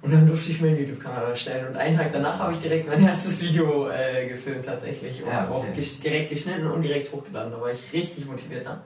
[0.01, 1.67] und dann durfte ich mir einen YouTube-Kanal erstellen.
[1.69, 5.49] Und einen Tag danach habe ich direkt mein erstes Video äh, gefilmt tatsächlich und Ja,
[5.49, 5.53] okay.
[5.53, 7.51] auch ges direkt geschnitten und direkt hochgeladen.
[7.53, 8.81] Da war ich richtig motiviert dann.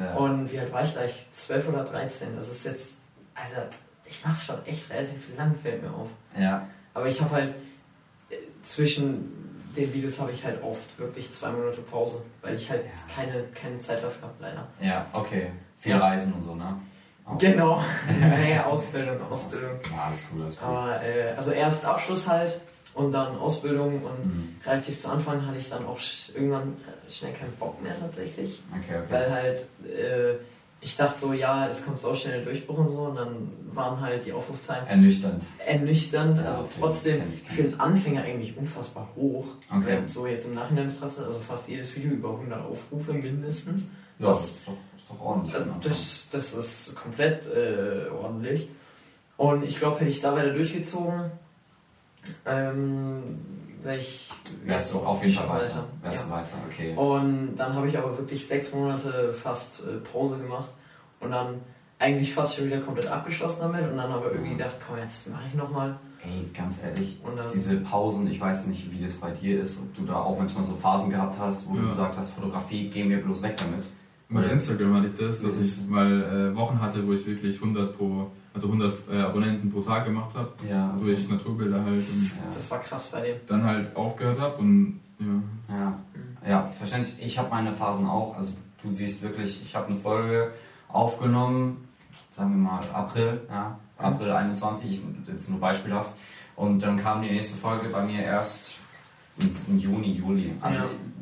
[0.00, 0.14] Ja.
[0.16, 1.04] Und wie alt war ich da?
[1.04, 2.34] Ich 12 oder 13.
[2.34, 2.94] Das ist jetzt,
[3.34, 3.56] also
[4.06, 6.08] ich mache es schon echt relativ lang, fällt mir auf.
[6.36, 6.66] ja.
[6.94, 7.54] Aber ich habe halt
[8.30, 9.36] äh, zwischen
[9.76, 12.90] den Videos habe ich halt oft wirklich zwei Monate Pause, weil ich halt Ja.
[13.14, 14.66] keine, keine Zeit dafür habe, leider.
[14.80, 15.52] Ja, okay.
[15.78, 16.76] Viel Reisen und so, ne?
[17.24, 17.38] Auch.
[17.38, 17.80] Genau.
[18.20, 19.78] naja, Ausbildung, Ausbildung.
[19.92, 20.68] Ja, alles cool, alles cool.
[20.68, 22.60] Aber äh, also erst Abschluss halt
[22.94, 24.56] und dann Ausbildung und Mhm.
[24.66, 25.98] relativ zu Anfang hatte ich dann auch
[26.34, 26.76] irgendwann
[27.08, 28.58] schnell keinen Bock mehr tatsächlich.
[28.72, 29.06] Okay, okay.
[29.08, 30.34] Weil halt, äh,
[30.82, 34.00] ich dachte so, ja, es kommt so schnell der Durchbruch und so und dann waren
[34.00, 35.42] halt die Aufrufzahlen Ernüchternd.
[35.66, 36.70] ernüchternd, Ja, also okay.
[36.80, 39.46] trotzdem für den Anfänger eigentlich unfassbar hoch.
[39.70, 39.84] Okay.
[39.86, 43.88] Wenn so jetzt im Nachhinein betrachtet, also fast jedes Video über 100 Aufrufe mindestens.
[44.18, 45.54] Ja, das ist doch, ist doch ordentlich.
[45.54, 45.74] Ne?
[45.82, 48.68] das, das ist komplett äh, ordentlich.
[49.36, 51.30] Und ich glaube, hätte ich da weiter durchgezogen,
[52.46, 53.22] ähm,
[53.98, 54.30] ich.
[54.64, 55.84] Wärst du auf jeden Fall schon weiter.
[56.02, 56.36] Wärst Ja.
[56.36, 56.94] du weiter, okay.
[56.96, 60.70] Und dann habe ich aber wirklich sechs Monate fast äh, Pause gemacht
[61.20, 61.60] und dann
[61.98, 65.42] eigentlich fast schon wieder komplett abgeschlossen damit und dann aber irgendwie gedacht, komm, jetzt mache
[65.48, 65.98] ich nochmal.
[66.22, 69.78] Ey, ganz ehrlich, Und dann, diese Pausen, ich weiß nicht, wie das bei dir ist,
[69.78, 71.88] ob du da auch manchmal so Phasen gehabt hast, wo du Ja.
[71.88, 73.86] gesagt hast, Fotografie, geh mir bloß weg damit.
[74.30, 77.56] Mit Oder- Instagram hatte ich das, dass ich mal äh, Wochen hatte, wo ich wirklich
[77.60, 82.22] 100 pro, also 100 äh, Abonnenten pro Tag gemacht habe, Ja, durch Naturbilder halt und
[82.36, 82.42] ja.
[82.46, 83.36] das war krass bei dem.
[83.48, 85.76] dann halt aufgehört habe und ja.
[85.76, 85.98] Ja,
[86.48, 87.16] ja verständlich.
[87.20, 88.36] Ich habe meine Phasen auch.
[88.36, 90.52] Also du siehst wirklich, ich habe eine Folge
[90.88, 91.88] aufgenommen,
[92.30, 96.12] sagen wir mal April, ja, April 21, ich, jetzt nur beispielhaft.
[96.56, 98.76] Und dann kam die nächste Folge bei mir erst
[99.38, 100.52] im, im Juni, Juli.
[100.60, 100.80] Also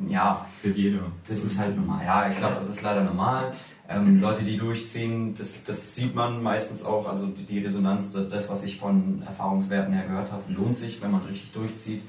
[0.09, 1.01] ja, Wird jeder.
[1.29, 2.05] das ist halt normal.
[2.05, 3.53] Ja, ich glaube, das ist leider normal.
[3.89, 7.09] Ähm, Leute, die durchziehen, das, das sieht man meistens auch.
[7.09, 11.23] Also die, Resonanz, das, was ich von Erfahrungswerten her gehört habe, lohnt sich, wenn man
[11.23, 12.03] richtig durchzieht.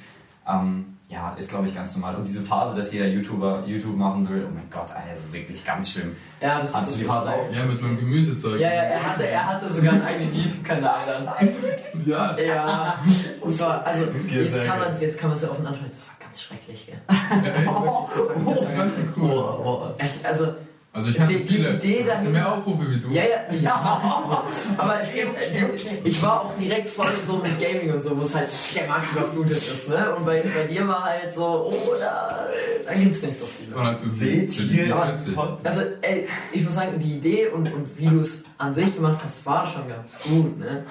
[0.47, 2.15] Ähm, ja, ist glaube ich ganz normal.
[2.15, 5.91] Und diese Phase, dass jeder YouTuber YouTube machen will, oh mein Gott, also wirklich ganz
[5.91, 6.15] schlimm.
[6.39, 7.51] Ja, das, Hattest das du die ist Phase auch.
[7.51, 8.59] Ja, mit meinem Gemüsezeug.
[8.59, 11.29] Ja, ja, er hatte, er hatte sogar einen eigenen YouTube-Kanal dann.
[12.05, 12.37] Ja.
[12.37, 12.99] Ja,
[13.41, 16.85] und zwar, also jetzt kann man es kann ja offen ansprechen, das war ganz schrecklich,
[16.85, 16.99] schön
[19.17, 19.31] cool.
[19.31, 20.53] Oh, Echt, Also,
[20.91, 23.09] Also ich hatte Die- die viele Idee dahinter- mehr Aufrufe wie du.
[23.11, 23.75] ja, ja, ja.
[24.77, 25.29] Aber es gibt,
[26.03, 29.11] ich war auch direkt voll so mit Gaming und so, wo es halt der Markt
[29.11, 30.15] überflutet ist, ne?
[30.15, 32.47] Und bei, bei dir war halt so, oh, da,
[32.85, 33.99] da gibt's nicht so viele.
[34.09, 35.37] Seht die hier witzig.
[35.63, 39.19] Also, ey, ich muss sagen, die Idee und, und wie du es an sich gemacht
[39.23, 40.83] hast, war schon ganz gut, ne?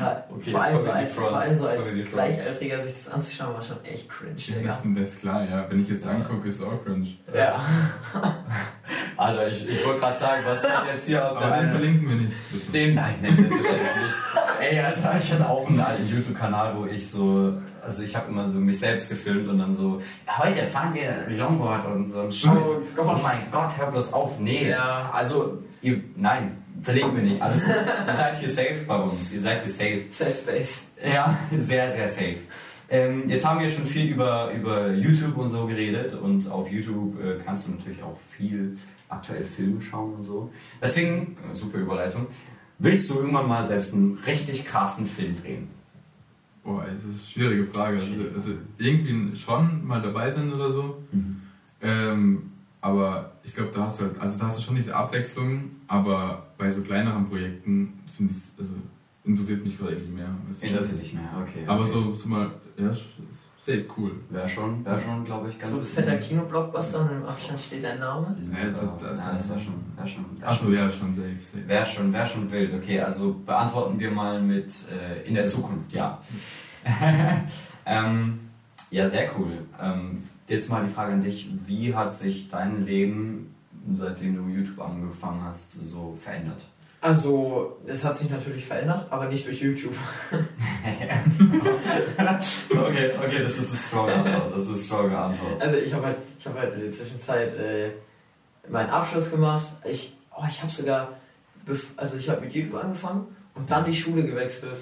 [0.00, 1.84] Aber Okay, vor, allem so als, vor allem so als.
[2.10, 4.68] Gleichaltriger sich das anzuschauen, war schon echt cringe, Ja, Digga.
[4.68, 5.64] das, das ist klar, ja.
[5.70, 7.06] Wenn ich jetzt angucke, ist es auch cringe.
[7.32, 7.62] Ja.
[9.16, 12.16] Alter, ich, ich wollte gerade sagen, was steht jetzt hier auf Aber den verlinken wir
[12.16, 12.32] nicht.
[12.50, 12.72] Bitte.
[12.72, 14.16] Den, nein, nein, selbstverständlich nicht.
[14.60, 17.52] Ey, Alter, ich hatte auch einen alten YouTube-Kanal, wo ich so,
[17.84, 20.00] also ich habe immer so mich selbst gefilmt und dann so,
[20.38, 22.56] heute fahren wir Longboard und so ein Scheiß.
[22.56, 24.38] Oh Oh, mein Gott, hör bloß auf.
[24.38, 25.10] Nee, Ja.
[25.12, 27.42] also, ihr, nein, verlinken wir nicht.
[27.42, 27.74] Alles gut.
[28.06, 29.32] Ihr seid hier safe bei uns.
[29.32, 30.00] Ihr seid hier safe.
[30.10, 30.82] Safe Space.
[31.04, 32.36] Ja, sehr, sehr safe.
[32.88, 37.18] Ähm, jetzt haben wir schon viel über, über YouTube und so geredet und auf YouTube
[37.22, 38.76] äh, kannst du natürlich auch viel
[39.08, 40.50] aktuell Filme schauen und so.
[40.80, 42.26] Deswegen, super Überleitung,
[42.78, 45.70] willst du irgendwann mal selbst einen richtig krassen Film drehen?
[46.64, 47.98] Boah, es ist eine schwierige Frage.
[47.98, 51.02] Also, also irgendwie schon mal dabei sein oder so.
[51.80, 55.70] Ähm, aber ich glaube, da hast du halt, also da hast du schon diese Abwechslung,
[55.88, 58.74] aber bei so kleineren Projekten finde ich, also
[59.24, 60.34] interessiert mich gerade irgendwie mehr.
[60.48, 60.66] weißt du?
[60.66, 61.64] Interessiert dich mehr, okay.
[61.66, 61.92] Aber okay.
[61.92, 62.92] so, so mal, ja,
[63.64, 64.10] safe cool.
[64.28, 67.84] Wäre schon, wär schon glaube ich, ganz So ein fetter Kinoblockbuster und im Abstand steht
[67.84, 68.36] dein Name.
[68.52, 71.68] Ja, das- das- Nein, das wäre schon, wär schon, wär Achso, ja, schon safe, safe.
[71.68, 72.74] wär schon, wär schon wild.
[72.74, 76.20] Okay, also beantworten wir mal mit äh, in der Zukunft, ja.
[77.86, 78.40] ähm,
[78.90, 79.52] ja, sehr cool.
[79.80, 83.54] Ähm, jetzt mal die Frage an dich: Wie hat sich dein Leben,
[83.94, 86.66] seitdem du YouTube angefangen hast, so verändert?
[87.02, 89.94] Also, es hat sich natürlich verändert, aber nicht durch YouTube.
[92.70, 94.52] okay, okay, das ist eine strong Antwort.
[94.54, 95.60] Das ist eine strong Antwort.
[95.60, 97.90] Also, ich habe halt, ich habe halt in der Zwischenzeit äh,
[98.68, 99.66] meinen Abschluss gemacht.
[99.84, 101.08] Ich, oh, ich habe sogar,
[101.96, 104.76] also ich habe mit YouTube angefangen und dann die Schule gewechselt.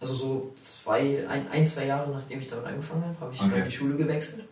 [0.00, 3.50] Also so zwei, ein, ein zwei Jahre nachdem ich damit angefangen habe, habe ich Okay.
[3.50, 4.44] dann die Schule gewechselt.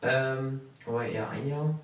[0.00, 1.78] Ähm, aber eher ein Jahr.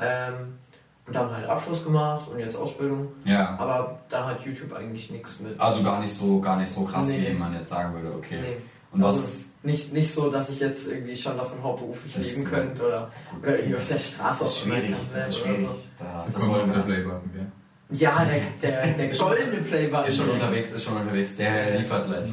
[0.00, 0.58] Ähm,
[1.06, 3.08] und dann halt Abschluss gemacht und jetzt Ausbildung.
[3.24, 3.56] Ja.
[3.58, 5.58] Aber da hat YouTube eigentlich nichts mit.
[5.60, 7.28] Also gar nicht so, gar nicht so krass, Nee.
[7.30, 8.14] wie man jetzt sagen würde.
[8.16, 8.38] Okay.
[8.42, 8.56] Nee.
[8.92, 9.44] Und also was?
[9.62, 13.10] nicht, nicht so, dass ich jetzt irgendwie schon davon hauptberuflich Das- leben könnte oder,
[13.42, 14.94] oder irgendwie auf der Straße Das ist schwierig.
[15.12, 15.60] Das ist schwierig.
[15.60, 15.76] so.
[15.98, 16.82] Da, Da das wollen wir.
[16.82, 17.46] Playbutton, gell?
[17.90, 20.06] Ja, der, der, der goldene Playbutton.
[20.06, 21.36] Ist schon unterwegs, ist schon unterwegs.
[21.36, 22.28] Der liefert gleich.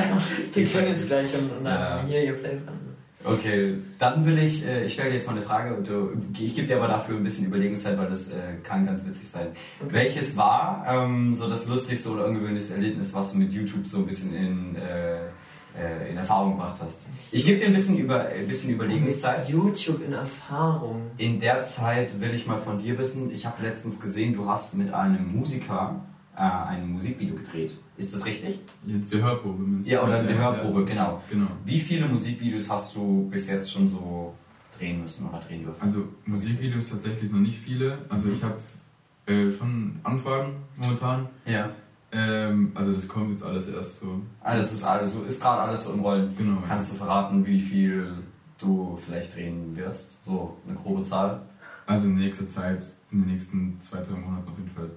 [0.54, 2.02] Die klingen jetzt gleich und, und dann Ja.
[2.06, 2.83] hier ihr Playbutton.
[3.24, 6.54] Okay, dann will ich, äh, ich stelle dir jetzt mal eine Frage und du, ich
[6.54, 9.46] gebe dir aber dafür ein bisschen Überlegungszeit, weil das äh, kann ganz witzig sein.
[9.80, 9.92] Okay.
[9.94, 14.06] Welches war ähm, so das lustigste oder ungewöhnlichste Erlebnis, was du mit YouTube so ein
[14.06, 17.06] bisschen in, äh, äh, in Erfahrung gebracht hast?
[17.32, 19.48] Ich gebe dir ein bisschen, über, ein bisschen Überlegungszeit.
[19.48, 21.10] YouTube in Erfahrung.
[21.16, 24.74] In der Zeit will ich mal von dir wissen, ich habe letztens gesehen, du hast
[24.74, 26.04] mit einem Musiker
[26.36, 27.72] äh, ein Musikvideo gedreht.
[27.96, 28.58] Ist das richtig?
[28.86, 29.64] Jetzt die Hörprobe.
[29.84, 31.22] Ja, oder eine Hörprobe, genau.
[31.30, 31.46] Genau.
[31.64, 34.34] Wie viele Musikvideos hast du bis jetzt schon so
[34.76, 35.80] drehen müssen oder drehen dürfen?
[35.80, 37.98] Also Musikvideos tatsächlich noch nicht viele.
[38.08, 38.58] Also ich habe
[39.26, 41.28] äh, schon Anfragen momentan.
[41.46, 41.70] Ja.
[42.10, 44.20] Ähm, also das kommt jetzt alles erst so.
[44.40, 46.34] Alles ist alles so, ist gerade alles so im Rollen.
[46.36, 46.62] Genau.
[46.66, 48.12] Kannst du verraten, wie viel
[48.58, 50.24] du vielleicht drehen wirst?
[50.24, 51.42] So eine grobe Zahl?
[51.86, 54.90] Also in nächster Zeit, in den nächsten zwei, drei Monaten auf jeden Fall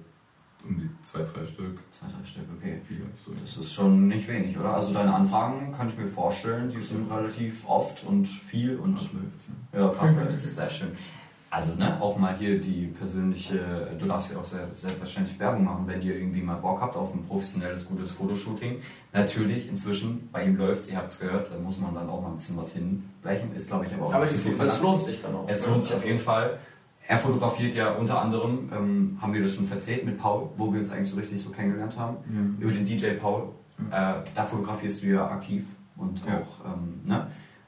[0.68, 1.78] um die zwei, drei Stück.
[1.90, 2.80] Zwei, drei Stück, okay.
[2.86, 3.32] Viele, so.
[3.40, 4.74] Das ist schon nicht wenig, oder?
[4.74, 9.48] Also deine Anfragen kann ich mir vorstellen, die sind relativ oft und viel und läuft's,
[9.72, 9.80] ja.
[9.80, 10.92] ja, gerade läuft es sehr schön.
[11.50, 15.86] Also ne, auch mal hier die persönliche, du darfst ja auch sehr, selbstverständlich Werbung machen,
[15.86, 18.82] wenn ihr irgendwie mal Bock habt auf ein professionelles, gutes Fotoshooting.
[19.14, 22.28] Natürlich, inzwischen, bei ihm läuft's, ihr habt es gehört, da muss man dann auch mal
[22.32, 24.82] ein bisschen was hinblechen, ist glaube ich aber auch Aber die, viel verlangt.
[24.82, 25.48] lohnt sich dann auch.
[25.48, 26.58] Es lohnt sich auf jeden Fall.
[27.10, 30.78] Er fotografiert ja unter anderem, ähm, haben wir das schon verzählt mit Paul, wo wir
[30.80, 32.62] uns eigentlich so richtig so kennengelernt haben, Ja.
[32.64, 33.44] über den DJ Paul.
[33.90, 35.64] Äh, da fotografierst du ja aktiv
[35.96, 36.34] und Ja.
[36.34, 37.26] auch, ähm, ne?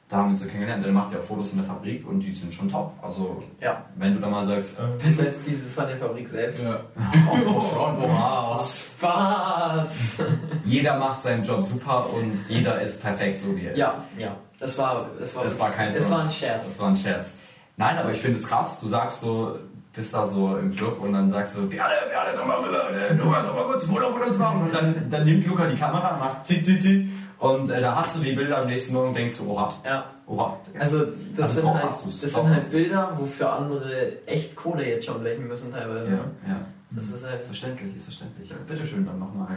[0.09, 0.83] Da haben wir uns so kennengelernt.
[0.85, 2.93] Der macht ja Fotos in der Fabrik und die sind schon top.
[3.01, 3.85] Also, Ja.
[3.95, 6.63] wenn du da mal sagst, äh, Besser als dieses von der Fabrik selbst.
[6.63, 6.81] Ja.
[7.47, 8.61] oh, Front, wow.
[8.61, 10.17] Spaß!
[10.65, 13.77] jeder macht seinen Job super und jeder ist perfekt, so wie er ist.
[13.79, 14.35] ja, ja.
[14.59, 16.19] Das war, das war, Das war kein das Front.
[16.19, 16.63] war ein Scherz.
[16.65, 17.37] Das war ein Scherz.
[17.77, 19.57] Nein, aber ich finde es krass, du sagst so,
[19.93, 23.31] bist da so im Club und dann sagst du, Björn, Björn, komm mal rüber, du
[23.31, 24.61] kannst auch mal kurz ein Foto von uns machen.
[24.63, 27.07] Und dann, dann nimmt Luca die Kamera, macht zick, zick, zick
[27.39, 30.05] Und äh, da hast du die Bilder am nächsten Morgen und denkst du, oha, Ja.
[30.27, 30.57] oha.
[30.79, 31.05] Also
[31.35, 32.71] das Also sind halt, das sind halt.
[32.71, 36.05] Bilder, wofür andere echt Kohle jetzt schon blechen müssen teilweise.
[36.11, 36.23] ja, ne?
[36.47, 36.57] ja.
[36.93, 37.39] Das ist halt.
[37.39, 38.49] Ist verständlich, ist verständlich.
[38.49, 39.47] Ja, Bitte schön dann nochmal.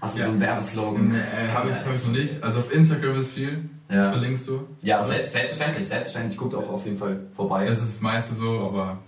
[0.00, 0.26] Hast du Ja.
[0.26, 1.08] so einen Werbeslogan?
[1.08, 1.18] Nee,
[1.54, 2.42] habe ich, hab ich noch nicht.
[2.42, 3.68] Also auf Instagram ist viel.
[3.90, 4.60] Das Ja, verlinkst du.
[4.82, 6.38] ja selbst, selbstverständlich, selbstverständlich.
[6.38, 7.66] Guckt auch auf jeden Fall vorbei.
[7.66, 8.98] Das ist das meiste so, aber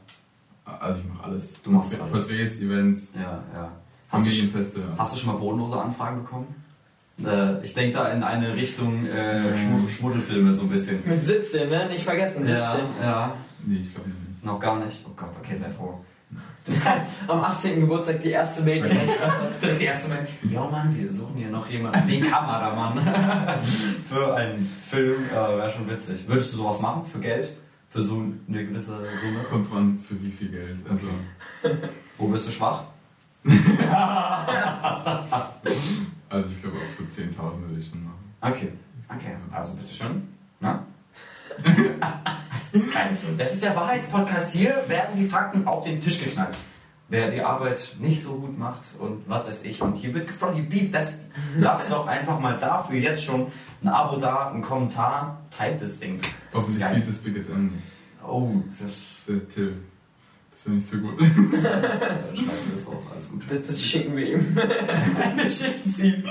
[0.64, 1.54] also ich mache alles.
[1.62, 2.10] Du machst alles.
[2.28, 3.72] Porträts, Events, ja, ja.
[4.10, 4.80] Hast du, sch- Familienfeste.
[4.98, 6.54] hast du schon mal bodenlose Anfragen bekommen?
[7.24, 10.98] Äh, ich denke da in eine Richtung äh, Schmu- Schmuddelfilme so ein bisschen.
[11.06, 11.86] Mit 17, ne?
[11.88, 12.52] Nicht vergessen, 17.
[12.54, 14.44] Ja, ja, Nee, ich glaube nicht.
[14.44, 15.04] noch gar nicht.
[15.06, 16.00] Oh Gott, okay, sei froh.
[16.64, 17.80] Das hat am 18.
[17.80, 19.08] Geburtstag die erste Mail, die Okay.
[19.60, 22.98] Direkt die erste Mal, ja Mann, wir suchen hier noch jemanden, den Kameramann
[24.08, 26.24] für einen Film, äh, wäre schon witzig.
[26.28, 27.48] Würdest du sowas machen für Geld?
[27.88, 29.42] Für so eine gewisse Summe?
[29.50, 30.78] Kommt dran, für wie viel Geld.
[30.88, 31.08] Also,
[32.18, 32.84] Wo bist du schwach?
[33.44, 33.58] also
[36.48, 38.32] ich glaube, auf so 10.000 würde ich schon machen.
[38.40, 38.68] Okay,
[39.08, 40.28] okay, also bitteschön.
[40.60, 40.84] Na?
[42.72, 44.52] Das, ist kein, das ist der Wahrheitspodcast.
[44.54, 46.56] Hier werden die Fakten auf den Tisch geknallt.
[47.08, 49.82] Wer die Arbeit nicht so gut macht und was weiß ich.
[49.82, 50.90] Und hier wird gefront, Beef.
[50.90, 51.18] Das
[51.58, 55.42] lasst doch einfach mal dafür jetzt schon ein Abo da, ein Kommentar.
[55.50, 56.20] Teilt das Ding.
[56.52, 57.84] Das Hoffentlich sieht das Big FM nicht.
[58.26, 59.18] Oh, das.
[59.28, 59.76] Äh, Till.
[60.50, 61.18] Das wäre nicht so gut.
[61.52, 62.00] Das.
[63.22, 63.42] Alles gut.
[63.48, 64.56] Das, das schicken wir ihm.
[65.36, 66.24] Wir schicken sie.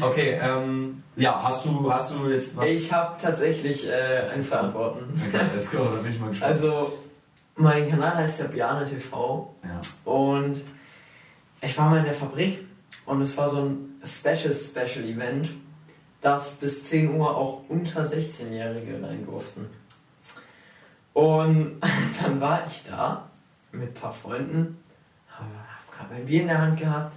[0.00, 1.02] Okay, ähm.
[1.16, 2.66] Ja, hast du, hast du jetzt was?
[2.66, 5.12] Ich habe tatsächlich äh, ein, zwei Antworten.
[5.28, 6.52] Okay, let's go, da bin ich mal gespannt.
[6.52, 6.98] Also,
[7.56, 10.10] mein Kanal heißt ja Biane TV ja.
[10.10, 10.62] und
[11.60, 12.64] ich war mal in der Fabrik
[13.04, 15.50] und es war so ein Special Special Event,
[16.22, 19.66] dass bis 10 Uhr auch unter 16-Jährige rein durften.
[21.12, 21.80] Und
[22.22, 23.28] dann war ich da
[23.72, 24.78] mit ein paar Freunden,
[26.10, 27.14] hab mein Bier in der Hand gehabt.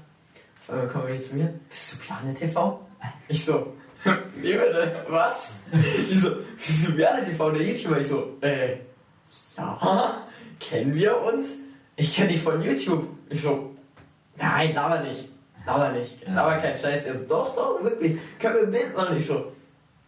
[0.62, 2.80] Auf einmal kommen wir zu mir, bist du Biane TV?
[3.28, 3.74] Ich so,
[4.36, 5.06] wie bitte?
[5.10, 5.54] Was?
[5.72, 8.00] Die so, bist du Biane TV, der YouTuber?
[8.00, 8.78] Ich so, äh,
[9.58, 10.18] ja,
[10.60, 11.54] kennen wir uns?
[11.96, 13.08] Ich kenne dich von YouTube.
[13.30, 13.76] Ich so,
[14.38, 15.28] nein, laber nicht.
[15.66, 16.28] Laber nicht.
[16.28, 17.06] Laber kein Scheiß.
[17.06, 18.18] Er so, doch, doch, wirklich.
[18.40, 19.18] Können wir ein Bild machen?
[19.18, 19.54] Ich so,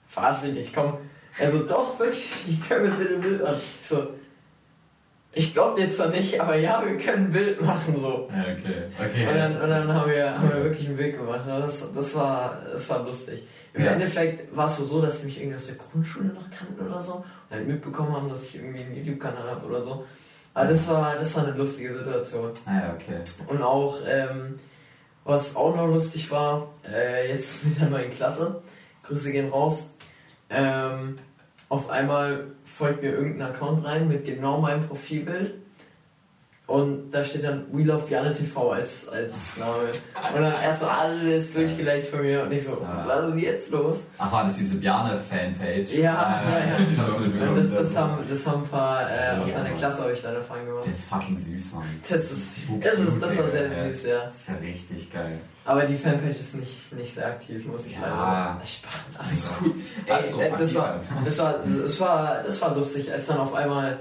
[0.08, 0.98] verarsch mich nicht, komm.
[1.38, 2.30] Er so, doch, wirklich,
[2.70, 3.62] können wir bitte ein Bild machen?
[3.82, 4.08] Ich so,
[5.36, 8.30] ich glaub dir zwar nicht, aber ja, wir können ein Bild machen, so.
[8.32, 8.84] Ja, okay.
[8.98, 9.28] okay.
[9.28, 11.46] Und dann, und dann haben, wir, haben wir wirklich ein Bild gemacht.
[11.46, 11.60] ne?
[11.62, 13.44] Das, das, war, das war lustig.
[13.74, 13.92] Im Ja.
[13.92, 17.02] Endeffekt war es wohl so, dass sie mich irgendwie aus der Grundschule noch kannten oder
[17.02, 17.16] so.
[17.16, 20.06] Und halt mitbekommen haben, dass ich irgendwie einen YouTube-Kanal habe oder so.
[20.54, 22.52] Aber das war, das war eine lustige Situation.
[22.66, 23.20] Ah, ja, okay.
[23.48, 24.58] Und auch, ähm,
[25.26, 28.62] was auch noch lustig war, äh, jetzt mit der neuen Klasse,
[29.04, 29.94] Grüße gehen raus,
[30.50, 31.18] ähm,
[31.70, 35.65] auf einmal folgt mir irgendein Account rein mit genau meinem Profilbild
[36.68, 39.72] und da steht dann We Love Piano TV als, als Name.
[40.36, 43.04] Und dann erst so alles durchgeliked von mir und ich so, Ja.
[43.06, 43.98] was ist denn jetzt los?
[44.18, 45.92] Ach, war das diese Biane-Fanpage?
[45.94, 47.56] Ja, Ah, ja, ja.
[47.56, 49.60] Das, das, haben, das haben ein paar äh, aus Ja.
[49.60, 50.86] meiner Klasse habe ich dann erfahren gemacht.
[50.86, 51.84] Der ist fucking süß, Mann.
[52.10, 54.24] Das ist, das, ist, das war sehr süß, ja.
[54.26, 55.40] Das ist ja richtig geil.
[55.66, 58.02] Aber die Fanpage ist nicht, nicht sehr aktiv, muss ich Ja.
[58.02, 58.66] leider.
[58.66, 59.56] Spannend, alles Ja.
[59.60, 59.76] gut.
[60.06, 63.98] Ey, Also, das, war, das, war, das, war, das war lustig, als dann auf einmal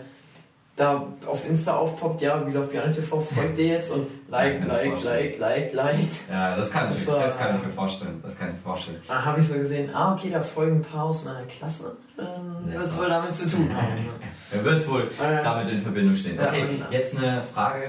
[0.77, 5.05] da auf Insta aufpoppt, ja, wie läuft Piano TV, folgt dir jetzt und like, like,
[5.05, 5.97] like, like, like.
[6.29, 8.21] Ja, das kann, ich, Das kann ich mir vorstellen.
[8.25, 9.01] Das kann ich mir vorstellen.
[9.07, 11.97] Dann habe ich so gesehen, ah, okay, da folgen ein paar aus meiner Klasse.
[12.19, 14.09] Ähm, das ist wohl damit zu tun haben.
[14.53, 16.39] Er wird wohl Äh, damit in Verbindung stehen.
[16.41, 17.85] Okay, jetzt eine Frage,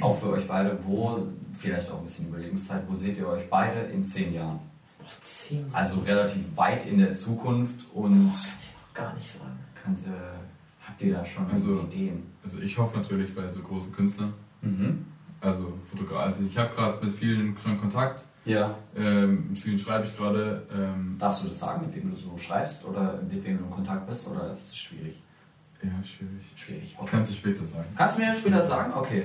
[0.00, 0.76] äh, auch für euch beide.
[0.82, 1.22] Wo,
[1.58, 4.60] vielleicht auch ein bisschen Überlebenszeit, wo seht ihr euch beide in zehn Jahren?
[5.22, 5.70] zehn Jahre.
[5.74, 9.58] Also relativ weit in der Zukunft und Kann ich noch gar nicht sagen.
[9.82, 10.10] könnt, äh,
[11.00, 12.22] habt ihr da schon Also- Ideen?
[12.44, 14.32] Also ich hoffe natürlich bei so großen Künstlern.
[14.62, 15.04] Mhm.
[15.40, 16.26] Also Fotograf.
[16.26, 18.24] Also ich habe gerade mit vielen schon Kontakt.
[18.44, 18.74] Ja.
[18.96, 20.66] Ähm, mit vielen schreibe ich gerade.
[20.74, 23.70] Ähm, Darfst du das sagen, mit wem du so schreibst oder mit wem du in
[23.70, 25.22] Kontakt bist oder ist es schwierig?
[25.82, 26.44] ja, schwierig.
[26.56, 26.96] Schwierig.
[27.00, 27.86] Ich kann es später sagen.
[27.96, 28.92] Kannst du mir später sagen?
[28.94, 29.24] Okay.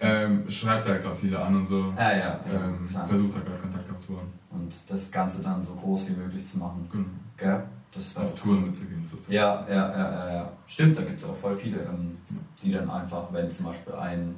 [0.00, 1.94] Ähm, schreibt da gerade viele an und so.
[1.96, 4.26] Ja, ja, ja Ähm, versucht da gerade Kontakt aufzubauen.
[4.50, 6.86] Und das Ganze dann so groß wie möglich zu machen.
[6.92, 7.04] Genau.
[7.38, 7.62] Gell?
[7.94, 9.32] Das Auf Touren mitzugehen sozusagen.
[9.34, 10.52] Ja, ja, ja, ja, ja.
[10.66, 12.18] Stimmt, da gibt es auch voll viele, ähm,
[12.62, 14.34] die dann einfach, wenn zum Beispiel ein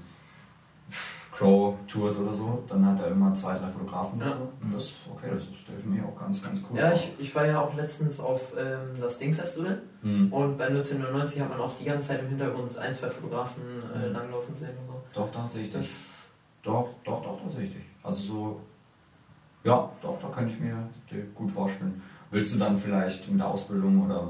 [1.33, 4.37] Crow tourt oder so, dann hat er immer zwei, drei Fotografen oder Ja.
[4.37, 4.53] so.
[4.63, 6.97] Und das, okay, das ist stell ich mir auch ganz, ganz cool Ja, vor.
[6.99, 10.33] ich, ich war ja auch letztens auf ähm, das Ding-Festival Hm.
[10.33, 13.63] und bei 1999 hat man auch die ganze Zeit im Hintergrund ein, zwei Fotografen
[13.95, 14.13] äh, Mhm.
[14.15, 15.03] langlaufen sehen und so.
[15.15, 15.97] Doch, da sehe ich Das, dich.
[16.63, 17.85] Doch, doch, doch, da sehe ich dich.
[18.03, 18.61] Also so,
[19.65, 20.77] ja, doch, da kann ich mir
[21.35, 22.03] gut vorstellen.
[22.37, 24.29] Willst du dann vielleicht in der Ausbildung oder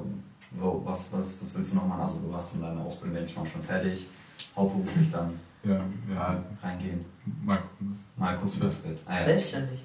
[0.52, 2.02] wo, was, was, was willst du noch machen?
[2.02, 4.06] Also du warst in deiner Ausbildung, denke ich mal, schon fertig.
[4.54, 5.32] Hauptberuflich dann
[5.64, 5.80] Ja,
[6.14, 7.04] ja, reingehen.
[7.42, 7.90] mal gucken.
[7.90, 7.98] Was.
[8.16, 9.00] Mal gucken, was wird.
[9.06, 9.24] Ah, ja.
[9.24, 9.80] Selbstständig.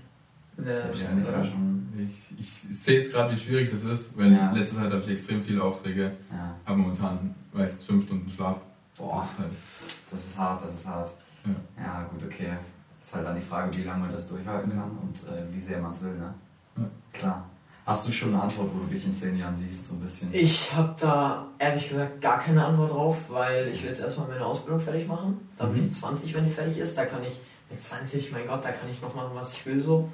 [0.56, 1.90] Selbstständig, ja, schon.
[1.98, 4.52] Ich, ich sehe es gerade, wie schwierig das ist, weil ja.
[4.52, 6.56] in letzter Zeit habe ich extrem viele Aufträge, ja.
[6.64, 8.58] aber momentan meist fünf Stunden Schlaf.
[9.00, 11.12] Boah, das ist, halt das ist hart, das ist hart.
[11.44, 11.84] Ja.
[11.84, 12.52] ja, gut, okay.
[13.00, 15.60] Das ist halt dann die Frage, wie lange man das durchhalten kann und äh, wie
[15.60, 16.32] sehr man es will, ne?
[16.78, 16.84] Ja.
[17.14, 17.50] Klar.
[17.92, 20.34] Hast du schon eine Antwort, wo du dich in zehn Jahren siehst, so ein bisschen?
[20.34, 24.46] Ich habe da ehrlich gesagt gar keine Antwort drauf, weil ich will jetzt erstmal meine
[24.46, 25.50] Ausbildung fertig machen.
[25.58, 25.74] Dann mhm.
[25.74, 26.98] bin ich 20, wenn die fertig ist.
[26.98, 29.84] Da kann ich mit 20, mein Gott, da kann ich noch machen, was ich will
[29.84, 30.10] so.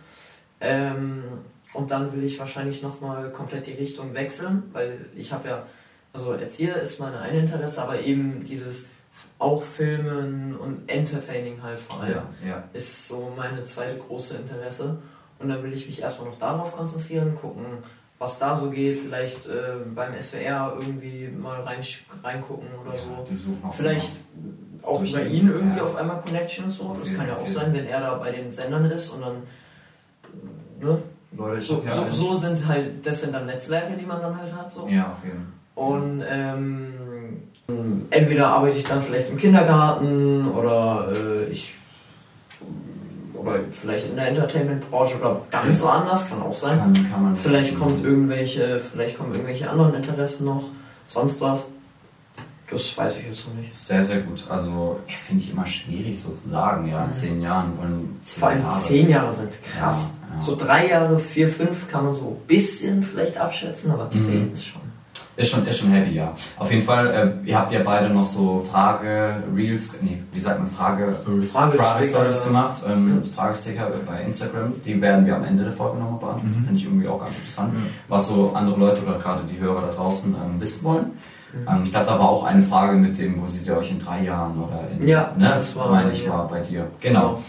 [0.60, 1.24] Ähm,
[1.76, 5.63] und dann will ich wahrscheinlich nochmal komplett die Richtung wechseln, weil ich habe ja,
[6.13, 8.86] also Erzieher ist meine eine Interesse, aber eben dieses
[9.38, 12.63] auch Filmen und Entertaining halt vor allem ja, ja.
[12.74, 14.98] ist so meine zweite große Interesse.
[15.39, 17.65] Und dann will ich mich erstmal noch darauf konzentrieren, gucken,
[18.19, 21.80] was da so geht, vielleicht äh, beim SWR irgendwie mal rein,
[22.23, 23.56] reingucken oder ja, so.
[23.71, 24.13] Vielleicht
[24.82, 26.97] auch über ihn irgendwie auf einmal Connections so.
[27.00, 29.43] Das kann ja auch sein, wenn er da bei den Sendern ist und dann
[30.80, 31.02] ne?
[31.36, 34.71] Leute, so, so, so, sind halt, das sind dann Netzwerke, die man dann halt hat.
[34.71, 34.88] So.
[34.88, 35.58] Ja, auf jeden Fall.
[35.76, 36.93] Und ähm,
[38.10, 41.77] entweder arbeite ich dann vielleicht im Kindergarten oder äh, ich
[43.48, 46.80] oder vielleicht in der Entertainment-Branche oder ganz so anders, kann auch sein.
[46.80, 50.64] Kann, kann man vielleicht kommt irgendwelche, vielleicht kommen irgendwelche anderen Interessen noch,
[51.08, 51.68] sonst was.
[52.70, 53.74] Das weiß ich jetzt noch nicht.
[53.80, 54.46] Sehr, sehr gut.
[54.50, 58.40] Also ja, finde ich immer schwierig so zu sagen, ja, in zehn Jahren wollen zehn
[58.42, 58.82] Vor allem Jahre.
[58.82, 60.14] zehn Jahre sind krass.
[60.30, 60.42] Ja, ja.
[60.42, 64.20] So drei Jahre, vier, fünf kann man so ein bisschen vielleicht abschätzen, aber mhm.
[64.20, 64.82] zehn ist schon.
[65.38, 66.34] Ist schon, ist schon heavy, ja.
[66.58, 67.08] Auf jeden Fall,
[67.45, 71.13] äh, ihr habt ja beide noch so Frage, Reels, nee, wie sagt man, Frage,
[71.52, 73.32] Frage, Frage Stories gemacht, ähm, ja.
[73.36, 76.60] Fragesticker bei Instagram, die werden wir am Ende der Folge nochmal beantworten.
[76.60, 76.63] Mhm.
[76.65, 77.86] Finde ich irgendwie auch ganz interessant, mhm.
[78.08, 81.06] was so andere Leute oder gerade die Hörer da draußen ähm, wissen wollen.
[81.54, 81.67] Mhm.
[81.69, 84.00] Ähm, ich glaube, da war auch eine Frage mit dem, wo seht ihr euch in
[84.00, 86.32] drei Jahren oder in, ja, ne, das war, meine ich, ja.
[86.32, 86.88] war bei dir.
[87.00, 87.39] Genau.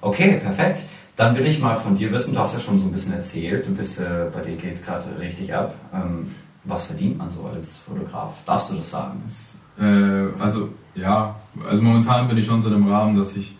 [0.00, 0.84] Okay, perfekt.
[1.16, 3.66] Dann will ich mal von dir wissen, du hast ja schon so ein bisschen erzählt,
[3.66, 5.74] du bist, äh, bei dir geht gerade richtig ab.
[5.94, 6.30] Ähm,
[6.64, 8.34] was verdient man so als Fotograf?
[8.46, 9.22] Darfst du das sagen?
[9.26, 11.36] Das, äh, also ja,
[11.68, 13.56] also momentan bin ich schon so im Rahmen, dass ich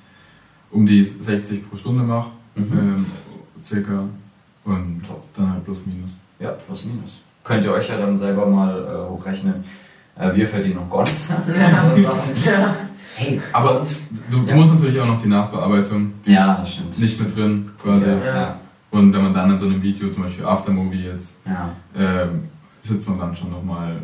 [0.71, 2.73] um die 60 pro Stunde mache, mhm.
[2.73, 3.07] ähm,
[3.63, 4.05] circa.
[4.65, 5.23] Und Top.
[5.37, 6.11] dann halt plus minus.
[6.39, 7.21] Ja, plus minus.
[7.45, 9.63] Könnt ihr euch ja dann selber mal äh, hochrechnen.
[10.17, 11.29] Äh, wir verdienen noch gar nichts.
[12.47, 12.75] ja.
[13.17, 13.87] Hey, aber
[14.31, 14.57] du, du ja.
[14.57, 16.15] musst natürlich auch noch die Nachbearbeitung.
[16.25, 16.99] Die ja, das stimmt.
[16.99, 18.07] Nicht mit drin, quasi.
[18.07, 18.59] Ja.
[18.91, 21.71] Und wenn man dann in so einem Video, zum Beispiel Aftermovie jetzt, ja.
[21.97, 22.45] ähm,
[22.85, 23.97] sitzt man dann schon nochmal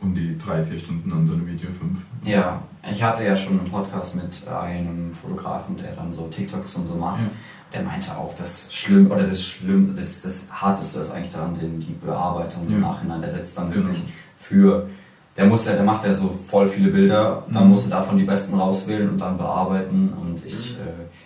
[0.00, 1.98] um die drei, vier Stunden an so einem Video fünf.
[2.24, 6.88] Ja, ich hatte ja schon einen Podcast mit einem Fotografen, der dann so TikToks und
[6.88, 7.20] so macht.
[7.20, 7.30] Ja.
[7.74, 11.80] Der meinte auch, das Schlimm oder das Schlimm, das, das Harteste ist eigentlich daran, den,
[11.80, 12.76] die Bearbeitung ja.
[12.76, 13.20] im Nachhinein.
[13.20, 14.12] Der setzt dann wirklich genau.
[14.38, 14.88] für,
[15.36, 17.70] der muss ja, der macht ja so voll viele Bilder, dann mhm.
[17.70, 20.86] muss er davon die besten rauswählen und dann bearbeiten und ich mhm.
[20.86, 21.17] äh,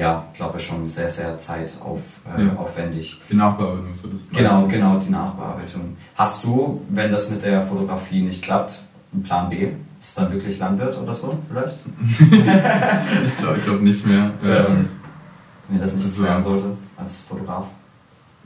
[0.00, 3.12] ja, glaube ich, schon sehr, sehr zeitaufwendig.
[3.12, 3.26] Äh, ja.
[3.30, 5.96] Die Nachbearbeitung so das Genau, genau, die Nachbearbeitung.
[6.14, 8.80] Hast du, wenn das mit der Fotografie nicht klappt,
[9.12, 9.72] einen Plan B?
[10.00, 11.76] Ist dann wirklich Landwirt oder so, vielleicht?
[13.26, 14.30] ich glaube ich glaub nicht mehr.
[14.42, 14.88] Ähm,
[15.68, 16.64] wenn das nicht also, sein sollte,
[16.96, 17.66] als Fotograf?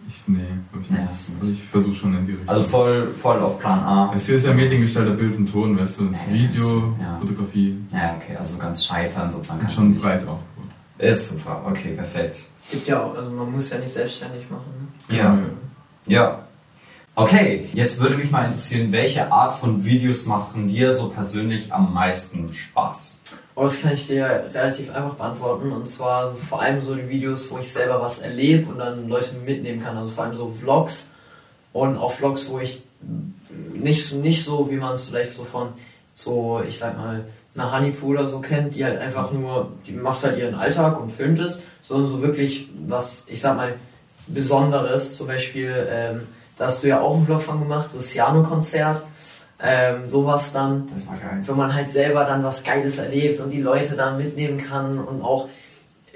[0.08, 0.40] Ich, nee,
[0.72, 1.08] glaube ich nee, nicht.
[1.08, 2.48] Also ich versuche schon in die Richtung.
[2.48, 4.12] Also voll, voll auf Plan A.
[4.12, 7.16] Es ist ja Mediengestalter, Bild und Ton, weißt du, das nee, Video, ja.
[7.20, 7.78] Fotografie.
[7.92, 9.60] Ja, okay, also ganz scheitern sozusagen.
[9.60, 10.53] Und schon breit aufgebaut.
[10.98, 12.44] Ist super, okay, perfekt.
[12.70, 14.92] Gibt ja auch, also man muss ja nicht selbstständig machen.
[15.08, 15.16] Ne?
[15.16, 15.38] Ja.
[16.06, 16.44] Ja.
[17.16, 21.94] Okay, jetzt würde mich mal interessieren, welche Art von Videos machen dir so persönlich am
[21.94, 23.20] meisten Spaß?
[23.54, 25.70] Oh, das kann ich dir relativ einfach beantworten.
[25.70, 29.08] Und zwar so vor allem so die Videos, wo ich selber was erlebe und dann
[29.08, 29.96] Leute mitnehmen kann.
[29.96, 31.06] Also vor allem so Vlogs
[31.72, 32.82] und auch Vlogs, wo ich
[33.72, 35.68] nicht, nicht so, wie man es vielleicht so von
[36.14, 37.24] so, ich sag mal,
[37.56, 41.12] eine Honeypoo oder so kennt, die halt einfach nur, die macht halt ihren Alltag und
[41.12, 43.74] filmt es, sondern so wirklich was, ich sag mal,
[44.26, 45.16] Besonderes.
[45.16, 49.02] Zum Beispiel, ähm, da hast du ja auch einen Vlog von gemacht, Luciano-Konzert.
[49.62, 51.40] Ähm, sowas dann, das war geil.
[51.46, 55.22] wenn man halt selber dann was Geiles erlebt und die Leute dann mitnehmen kann und
[55.22, 55.48] auch,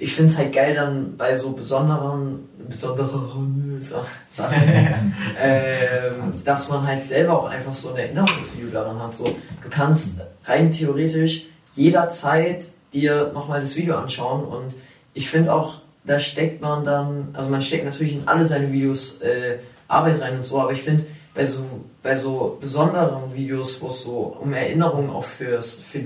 [0.00, 3.82] ich finde es halt geil dann bei so besonderen, besonderen
[4.30, 4.62] Sachen,
[5.40, 9.14] ähm, dass man halt selber auch einfach so ein Erinnerungsvideo daran hat.
[9.14, 14.74] So, du kannst rein theoretisch jederzeit dir nochmal das Video anschauen und
[15.14, 19.20] ich finde auch, da steckt man dann, also man steckt natürlich in alle seine Videos
[19.20, 23.88] äh, Arbeit rein und so, aber ich finde, bei so, bei so besonderen Videos, wo
[23.88, 26.00] es so um Erinnerungen auch fürs, für,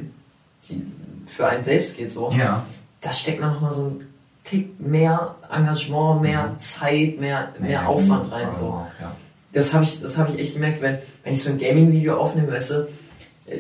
[0.69, 0.83] die,
[1.27, 2.65] für einen selbst geht, so, ja.
[3.03, 4.07] Da steckt man nochmal so ein
[4.45, 6.61] Tick mehr Engagement, mehr mhm.
[6.61, 8.49] Zeit, mehr, mehr, mehr Aufwand rein.
[8.59, 8.87] So.
[9.01, 9.15] Ja.
[9.53, 12.71] Das habe ich, hab ich echt gemerkt, wenn, wenn ich so ein Gaming-Video aufnehme, weißt
[12.71, 12.75] du,
[13.47, 13.59] äh,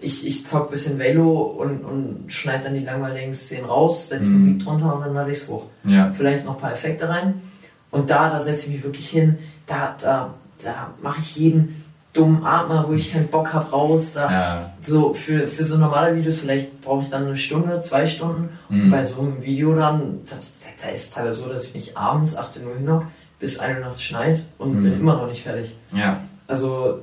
[0.00, 4.24] ich, ich zock ein bisschen Velo und, und schneide dann die langweiligen Szenen raus, setze
[4.24, 4.38] mhm.
[4.38, 5.64] Musik drunter und dann lade ich es hoch.
[5.84, 6.12] Ja.
[6.12, 7.40] Vielleicht noch ein paar Effekte rein
[7.90, 11.79] Und da, da setze ich mich wirklich hin, da, da, da mache ich jeden
[12.12, 14.14] dummen Atmer, wo ich keinen Bock habe, raus.
[14.14, 14.70] Da, Ja.
[14.80, 18.48] so für, für so normale Videos vielleicht brauche ich dann eine Stunde, zwei Stunden.
[18.68, 18.82] Mhm.
[18.84, 20.52] Und bei so einem Video dann, das,
[20.82, 23.06] da ist es teilweise so, dass ich mich abends 18 Uhr hinhock,
[23.38, 24.82] bis 1 Uhr nachts schneit und Mhm.
[24.82, 25.74] bin immer noch nicht fertig.
[25.94, 26.20] Ja.
[26.48, 26.98] Also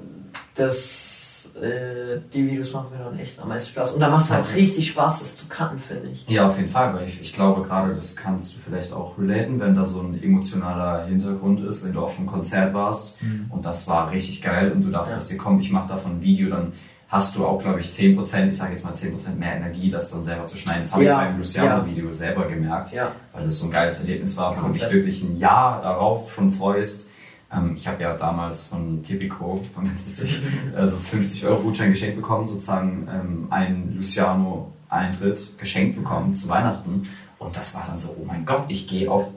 [0.56, 1.17] das,
[1.62, 3.94] äh, die Videos machen mir dann echt am meisten Spaß.
[3.94, 4.60] Und da macht es halt Okay.
[4.60, 6.26] richtig Spaß, das zu cutten, finde ich.
[6.28, 9.60] Ja, auf jeden Fall, weil ich, ich glaube gerade, das kannst du vielleicht auch relaten,
[9.60, 13.18] wenn da so ein emotionaler Hintergrund ist, wenn du auf einem Konzert warst
[13.50, 16.50] und das war richtig geil und du dachtest dir, komm, ich mache davon ein Video,
[16.50, 16.74] dann
[17.10, 20.24] hast du auch, glaube ich, 10%, ich sage jetzt mal 10% mehr Energie, das dann
[20.26, 20.82] selber zu schneiden.
[20.82, 23.14] Das habe Ja, ich beim Luciano-Video selber gemerkt, Ja.
[23.32, 26.52] weil das so ein geiles Erlebnis war, wo du dich wirklich ein Jahr darauf schon
[26.52, 27.07] freust.
[27.52, 30.42] Ähm, ich habe ja damals von Tipico, von ganz witzig,
[30.76, 37.04] also 50 Euro Gutschein geschenkt bekommen, sozusagen ähm, einen Luciano-Eintritt geschenkt bekommen zu Weihnachten.
[37.40, 39.30] Und das war dann so, oh mein Gott, ich gehe auf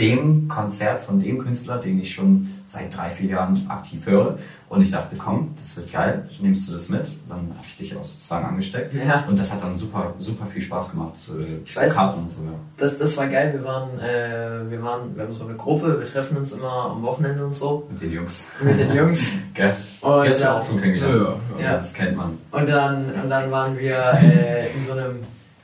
[0.00, 4.38] dem Konzert von dem Künstler, den ich schon seit drei, vier Jahren aktiv höre.
[4.68, 7.02] Und ich dachte, komm, das wird geil, nimmst du das mit?
[7.28, 8.94] Dann habe ich dich auch sozusagen angesteckt.
[8.94, 9.24] Ja.
[9.28, 11.32] Und das hat dann super, super viel Spaß gemacht, so,
[11.64, 11.94] Ich so weiß.
[11.94, 12.42] Karten und so.
[12.42, 12.50] Ja.
[12.76, 13.52] Das, das war geil.
[13.52, 17.02] Wir waren, äh, wir waren, wir haben so eine Gruppe, wir treffen uns immer am
[17.02, 18.46] Wochenende und so Mit den Jungs.
[18.62, 19.32] mit den Jungs.
[19.54, 19.74] Gell?
[20.00, 21.40] Und, Die hast du dann- auch schon kennengelernt.
[21.58, 21.64] ja.
[21.64, 21.72] Ja.
[21.76, 22.38] Das kennt man.
[22.52, 25.16] Und dann, und dann waren wir äh, in so einem,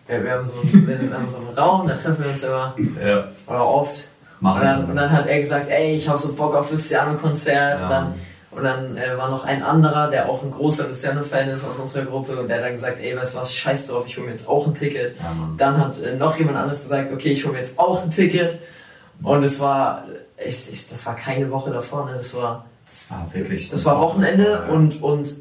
[0.09, 2.75] wir, wir, haben so einen, wir haben so einen Raum, da treffen wir uns immer,
[3.05, 3.29] Ja.
[3.47, 4.09] oder oft.
[4.47, 7.81] Machen Und dann, und dann hat er gesagt, ey, ich habe so Bock auf Luciano-Konzert.
[7.81, 8.13] Ja.
[8.53, 12.05] Und dann, äh, war noch ein anderer, der auch ein großer Luciano-Fan ist aus unserer
[12.07, 12.37] Gruppe.
[12.41, 14.49] Und der hat dann gesagt, ey, weißt du was, scheiß drauf, ich hole mir jetzt
[14.49, 15.17] auch ein Ticket.
[15.19, 15.33] ja.
[15.59, 18.59] Dann hat äh, noch jemand anderes gesagt, okay, ich hole mir jetzt auch ein Ticket.
[19.23, 20.05] Und es war,
[20.43, 22.13] ich, ich, das war keine Woche davor, ne?
[22.17, 23.69] das war, Das war wirklich.
[23.71, 24.73] das war Wochenende Ja.
[24.75, 25.35] und, und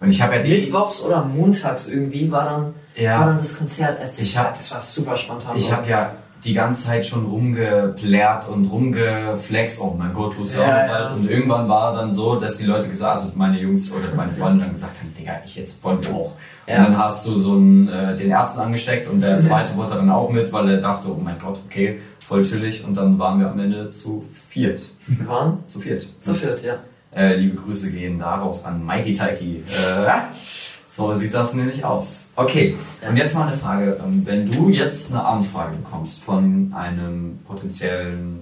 [0.00, 0.50] Und ich habe ja die.
[0.50, 3.26] mittwochs oder montags irgendwie war dann, war Ja.
[3.26, 3.98] dann das Konzert.
[3.98, 5.56] Also das, Ich hab- war, das war super spontan.
[5.56, 6.12] Ich habe ja
[6.44, 11.08] die ganze Zeit schon rumgeplärt und rumgeflext, oh mein Gott, Luciano Ja, ja.
[11.10, 14.64] Und irgendwann war dann so, dass die Leute gesagt, also meine Jungs oder meine Freunde
[14.64, 16.32] dann gesagt haben, Digga, ich jetzt wollen wir auch.
[16.66, 16.78] Ja.
[16.78, 20.10] Und dann hast du so einen, äh, den ersten angesteckt und der zweite wurde dann
[20.10, 22.84] auch mit, weil er dachte, oh mein Gott, okay, voll chillig.
[22.84, 24.80] Und dann waren wir am Ende zu viert.
[25.06, 26.06] Wir waren Zu viert.
[26.20, 26.74] zu viert, ja.
[27.14, 29.62] Äh, liebe Grüße gehen daraus an Mikey Taiki.
[29.68, 30.10] Äh,
[30.86, 32.26] so sieht das nämlich aus.
[32.36, 32.76] Okay,
[33.08, 34.00] und jetzt mal eine Frage.
[34.04, 38.40] Ähm, Wenn du jetzt eine Anfrage bekommst von einem potenziellen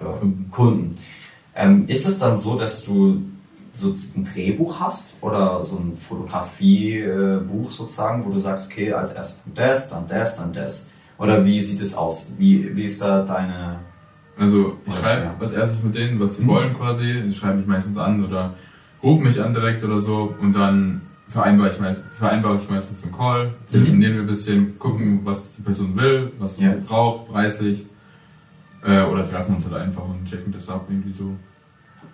[0.00, 0.04] äh,
[0.50, 0.98] Kunden.
[1.54, 3.20] Ähm, ist es dann so, dass du
[3.74, 9.42] so ein Drehbuch hast oder so ein Fotografiebuch sozusagen, wo du sagst, okay, als erstes
[9.54, 10.90] das, dann das, dann das?
[11.18, 12.32] Oder wie sieht es aus?
[12.38, 13.80] Wie, wie ist da deine...
[14.38, 15.34] Also ich schreibe ja.
[15.38, 16.48] als erstes mit denen, was sie Mhm.
[16.48, 17.10] wollen quasi.
[17.28, 18.54] Ich schreibe mich meistens an oder
[19.02, 23.12] rufe mich an direkt oder so und dann vereinbare ich, meist, vereinbare ich meistens einen
[23.12, 26.72] Call, telefonieren wir ein bisschen, gucken, was die Person will, was Ja.
[26.72, 27.86] sie braucht, preislich.
[28.84, 31.32] Äh, oder treffen uns halt einfach und checken das ab irgendwie so.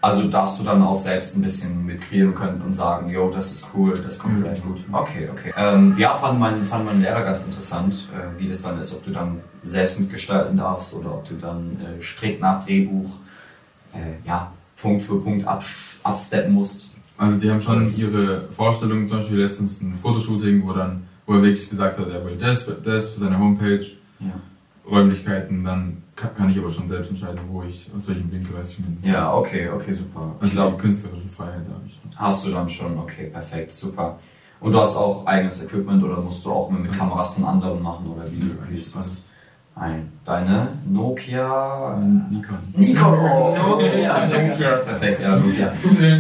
[0.01, 3.67] Also darfst du dann auch selbst ein bisschen mitkreieren können und sagen, jo, das ist
[3.75, 4.43] cool, das kommt Mhm.
[4.43, 4.81] vielleicht gut.
[4.93, 5.53] Okay, okay.
[5.57, 9.05] Ähm, ja, fand mein, fand mein Lehrer ganz interessant, äh, wie das dann ist, ob
[9.05, 13.11] du dann selbst mitgestalten darfst oder ob du dann äh, strikt nach Drehbuch,
[13.95, 15.45] äh, ja, Punkt für Punkt
[16.05, 16.88] absteppen musst.
[17.19, 21.35] Also die haben schon Das- ihre Vorstellungen, zum Beispiel letztens ein Fotoshooting, wo dann, wo
[21.35, 23.85] er wirklich gesagt hat, er will das, das für seine Homepage,
[24.21, 24.33] Ja.
[24.91, 28.77] Räumlichkeiten, dann kann, ich aber schon selbst entscheiden, wo ich, aus welchem Winkel was ich
[28.79, 28.99] bin.
[29.03, 30.33] Ja, okay, okay, super.
[30.41, 31.99] Also Ich glaube, die künstlerische Freiheit habe ich.
[32.17, 34.19] hast du dann schon, okay, perfekt, super.
[34.61, 38.07] Und du hast auch eigenes Equipment oder musst du auch mit Kameras von anderen machen
[38.09, 39.17] oder wie, wie ist das?
[39.81, 41.97] Nein, deine Nokia
[42.31, 42.59] Nikon.
[42.75, 43.15] Nikon!
[43.19, 44.27] Oh, Nokia.
[44.27, 45.73] Nokia, perfekt, ja, Nokia.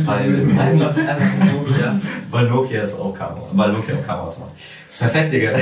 [0.06, 2.00] Weil, Einfach, einfach Nokia.
[2.30, 4.50] weil Nokia ist auch Kamera, weil Nokia auch Kameras macht.
[4.98, 5.52] Perfekt, Digga.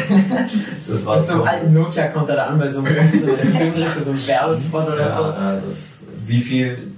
[0.88, 3.32] Das war Und so einem alten Nokia kommt er da an bei so einem so
[3.34, 3.52] einem
[3.90, 5.22] für so einen Werbespot oder so.
[5.24, 6.92] ja, ja, das, wie viel,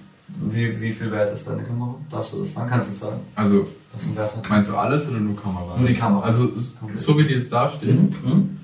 [0.50, 1.94] wie, wie viel wert ist deine Kamera?
[2.10, 2.68] Darfst du das sagen?
[2.70, 3.20] Kannst du es sagen?
[3.36, 4.48] Also, Was ein Wert hat?
[4.50, 5.76] meinst du alles oder nur Kamera?
[5.78, 6.22] Nur die Kamera.
[6.24, 6.48] Also,
[6.96, 8.58] so wie die jetzt da stehen, Mhm.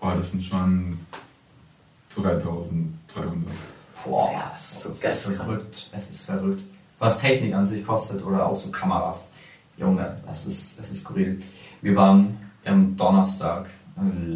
[0.00, 0.98] oh, das sind schon
[2.14, 3.34] 3300.
[4.04, 5.90] Boah, Ja, das ist so es ist verrückt.
[5.92, 6.62] Es ist verrückt.
[6.98, 9.30] Was Technik an sich kostet oder auch so Kameras.
[9.76, 11.40] Junge, das ist, das ist skurril.
[11.82, 14.26] Wir waren am Donnerstag, äh,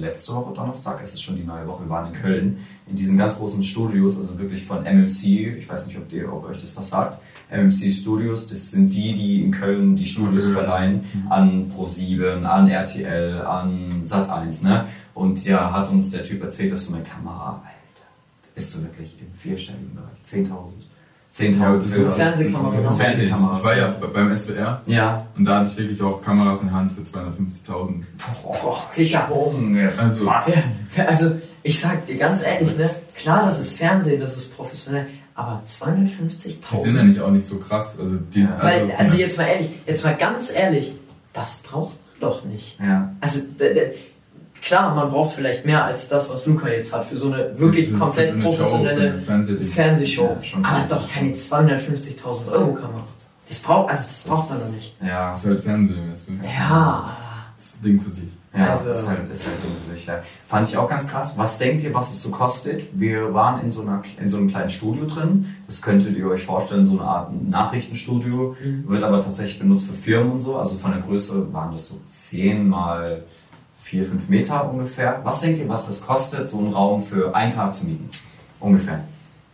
[0.00, 3.18] letzte Woche Donnerstag, es ist schon die neue Woche, wir waren in Köln, in diesen
[3.18, 6.74] ganz großen Studios, also wirklich von MMC, ich weiß nicht, ob, die, ob euch das
[6.78, 10.52] was sagt, MMC Studios, das sind die, die in Köln die Studios Mhm.
[10.52, 14.86] verleihen an Pro7, an RTL, an Sat1, ne?
[15.18, 18.06] Und ja, hat uns der Typ erzählt, dass so eine Kamera, Alter,
[18.54, 20.84] bist du wirklich im vierstelligen Bereich, 10.000.
[21.34, 22.90] 10.000 Ja, das ist für- eine Fernsehkamera, für genau.
[22.92, 23.58] Fernsehkameras.
[23.58, 25.26] Ich war ja beim SWR Ja.
[25.36, 28.04] und da hatte ich wirklich auch Kameras in Hand für 250.000.
[28.42, 29.28] Boah, Sicher.
[29.30, 29.92] Junge.
[29.98, 30.48] Also- was?
[30.96, 32.88] Ja, Also, Ich sag dir ganz ehrlich, ne?
[33.16, 36.56] Klar, das ist Fernsehen, das ist professionell, aber 250.000.
[36.72, 37.96] Die sind ja nicht auch nicht so krass.
[37.98, 38.56] Also, die, Ja.
[38.62, 40.92] Weil, also jetzt mal ehrlich, jetzt mal ganz ehrlich,
[41.34, 42.78] das braucht man doch nicht.
[42.80, 43.12] Ja.
[43.20, 43.40] Also
[44.62, 47.88] klar, man braucht vielleicht mehr als das, was Luca jetzt hat für so eine wirklich
[47.88, 49.66] für- komplett für eine Show, für professionelle Fernsehding.
[49.68, 50.36] Fernsehshow.
[50.36, 53.04] Ja, schon aber doch keine 250.000 Euro Kamera.
[53.48, 54.94] Das braucht, also das braucht man doch nicht.
[55.02, 55.30] Ja.
[55.30, 56.32] Das ist halt Fernsehen, weißt du.
[56.44, 57.16] Ja,
[57.56, 58.24] Das ist ein Ding für sich.
[58.56, 59.56] Ja, Also- ist halt, ist halt
[59.90, 60.12] unsicher.
[60.16, 60.22] Ja.
[60.48, 61.36] Fand ich auch ganz krass.
[61.36, 62.82] Was denkt ihr, was es so kostet?
[62.98, 65.54] Wir waren in so, einer, in so einem kleinen Studio drin.
[65.66, 68.56] Das könntet ihr euch vorstellen, so eine Art Nachrichtenstudio.
[68.62, 68.88] Mhm.
[68.88, 70.56] Wird aber tatsächlich benutzt für Firmen und so.
[70.56, 73.22] Also von der Größe waren das so 10 mal
[73.88, 75.20] 4, 5 Meter ungefähr.
[75.24, 78.10] Was denkt ihr, was das kostet, so einen Raum für einen Tag zu mieten?
[78.60, 79.02] Ungefähr.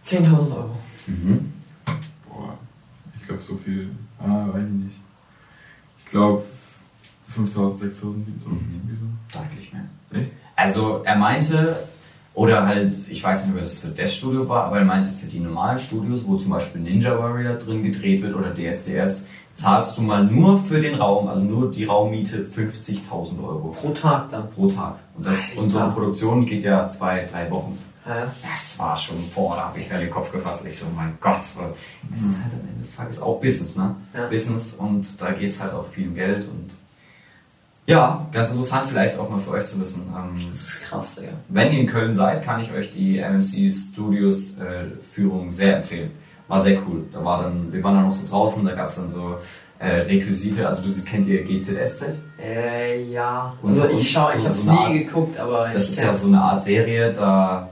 [0.06, 0.70] 10.000 Euro.
[1.06, 1.52] Mhm.
[2.28, 2.58] Boah,
[3.16, 3.90] ich glaube so viel.
[4.18, 5.00] Ah, weiß ich nicht.
[6.04, 6.42] Ich glaube
[7.28, 8.74] 5000, 6000, 7000, Mhm.
[8.74, 9.06] irgendwie so.
[9.38, 9.84] Deutlich mehr.
[10.20, 10.32] Echt?
[10.56, 11.76] Also er meinte,
[12.34, 15.26] oder halt, ich weiß nicht, ob das für das Studio war, aber er meinte, für
[15.26, 19.26] die normalen Studios, wo zum Beispiel Ninja Warrior drin gedreht wird oder DSDS,
[19.56, 24.30] zahlst du mal nur für den Raum, also nur die Raummiete 50.000 Euro Pro Tag
[24.30, 24.50] dann.
[24.50, 24.96] pro Tag.
[25.16, 27.78] Und, das, so eine Produktion geht ja zwei, drei Wochen.
[28.06, 28.26] Ja.
[28.42, 30.66] Das war schon, boah, da habe ich mir den Kopf gefasst.
[30.66, 31.40] Ich so, mein Gott,
[32.14, 33.94] es ist halt am Ende des Tages auch Business, ne?
[34.12, 34.26] Ja.
[34.28, 36.74] Business und da geht es halt auch viel um Geld und
[37.86, 40.12] ja, ganz interessant vielleicht auch mal für euch zu wissen.
[40.16, 41.32] Ähm, Das ist krass, Digga.
[41.48, 46.10] wenn ihr in Köln seid, kann ich euch die MMC Studios äh, Führung sehr empfehlen.
[46.48, 47.04] War sehr cool.
[47.12, 49.36] Da war dann, wir waren dann noch so draußen, da gab es dann so
[49.78, 52.04] äh, Requisite, also du kennt ihr GZSZ?
[52.40, 53.54] Äh, ja.
[53.62, 56.26] Und Also so- ich schau, ich eine Art- nie geguckt, aber Das ist ja so
[56.28, 57.68] eine Art Serie, da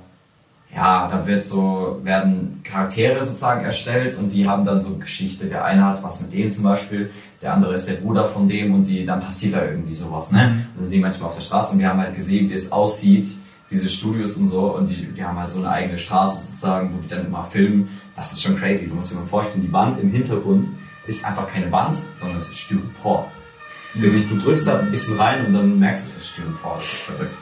[0.75, 5.45] ja, da wird so, werden Charaktere sozusagen erstellt und die haben dann so Geschichte.
[5.45, 7.11] Der eine hat was mit dem zum Beispiel,
[7.43, 10.39] der andere ist der Bruder von dem und die, dann passiert da irgendwie sowas, ne?
[10.45, 10.51] Mhm.
[10.53, 12.73] Und dann sind die manchmal auf der Straße und wir haben halt gesehen, wie es
[12.73, 13.29] aussieht,
[13.71, 17.01] diese Studios und so und die, die haben halt so eine eigene Straße sozusagen, wo
[17.03, 17.89] die dann immer filmen.
[18.17, 18.89] Das ist schon crazy.
[18.89, 20.69] Du musst dir mal vorstellen, die Wand im Hintergrund
[21.07, 23.31] ist einfach keine Wand, sondern es ist Styropor.
[23.95, 26.85] Wirklich, du drückst da ein bisschen rein und dann merkst du, das ist Styropor, das
[26.85, 27.37] ist verrückt.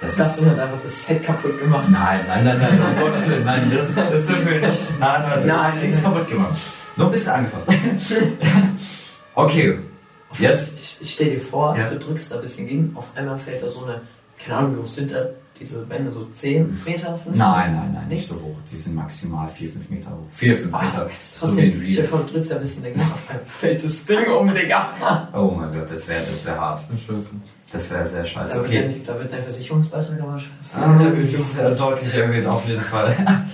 [0.00, 1.88] Das Das hat einfach das Set kaputt gemacht.
[1.90, 5.00] Nein, nein, nein, nein, um Gottes Willen, nein, das ist, das dürfen wir nicht.
[5.00, 6.12] Nein, nein, Nein, nichts nein.
[6.12, 6.58] kaputt gemacht.
[6.96, 7.68] Nur ein bisschen angefasst.
[9.34, 9.78] okay,
[10.38, 11.00] jetzt.
[11.02, 11.88] Ich- Stell dir vor, Ja.
[11.88, 14.00] du drückst da ein bisschen gegen, auf einmal fällt da so eine,
[14.42, 15.26] keine Ahnung, wie hoch sind da
[15.58, 17.36] diese Wände, so 10 Meter, 15?
[17.36, 18.56] Nein, nein, nein, nicht so hoch.
[18.70, 20.26] Die sind maximal 4, 5 Meter hoch.
[20.32, 21.10] 4, 5 Ah, Meter.
[21.20, 22.04] So trotzdem, Real.
[22.04, 25.28] vor, du drückst da ein bisschen dagegen, auf einmal fällt das Ding um, Digga.
[25.34, 26.80] Oh mein Gott, das wäre das wär hart.
[26.90, 27.28] Ja, scheiße.
[27.72, 28.54] Das wäre sehr scheiße.
[28.54, 28.82] Da wird, Okay.
[28.82, 30.40] dein, da wird dein Versicherungsbeitrag aber
[30.74, 31.34] Ah, erhöht.
[31.58, 33.16] ja, deutlich erhöht auf jeden Fall.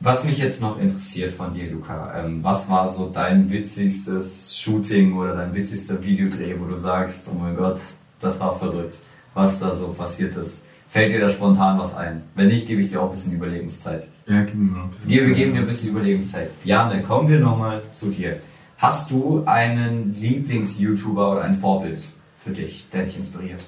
[0.00, 5.16] Was mich jetzt noch interessiert von dir, Luca, ähm, was war so dein witzigstes Shooting
[5.16, 7.80] oder dein witzigster Videodreh, wo du sagst, oh mein Gott,
[8.20, 8.98] das war verrückt,
[9.32, 10.58] was da so passiert ist?
[10.88, 12.22] Fällt dir da spontan was ein?
[12.34, 14.06] Wenn nicht, gebe ich dir auch ein bisschen Überlegungszeit.
[14.26, 15.10] Ja, gib mir noch ein bisschen.
[15.10, 15.60] Wir, geben dir ja.
[15.62, 16.50] ein bisschen Überlegungszeit.
[16.64, 18.38] Jane, kommen wir nochmal zu dir.
[18.78, 22.06] Hast du einen Lieblings-YouTuber oder ein Vorbild
[22.38, 23.64] für dich, der dich inspiriert?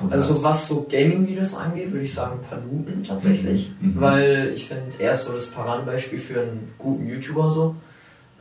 [0.00, 3.70] Du Also was so Gaming-Videos angeht, würde ich sagen Paluten tatsächlich.
[3.80, 4.00] Mhm, mhm.
[4.00, 7.76] Weil ich finde, er ist so das Paradebeispiel für einen guten YouTuber so.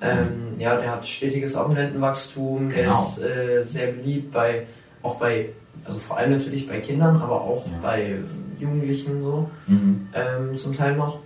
[0.01, 3.03] Ähm, ja, der hat stetiges Abonnentenwachstum, der Genau.
[3.03, 4.65] ist äh, sehr beliebt bei,
[5.03, 5.49] auch bei,
[5.85, 7.73] also vor allem natürlich bei Kindern, aber auch Ja.
[7.81, 8.19] bei
[8.59, 10.07] Jugendlichen so, mhm.
[10.13, 11.19] ähm, zum Teil noch.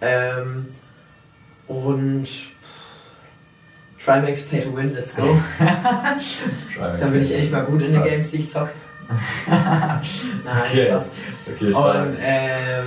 [0.00, 0.66] Ähm,
[1.68, 2.26] und
[4.04, 5.36] Trimax Pay to Win, let's go.
[6.78, 8.04] Da bin ich echt mal gut in den.
[8.04, 8.68] Games, die ich zock.
[9.48, 10.00] Nein,
[10.72, 10.86] Okay.
[10.86, 11.06] Spaß.
[11.54, 11.72] Okay.
[11.72, 12.86] Und, ähm,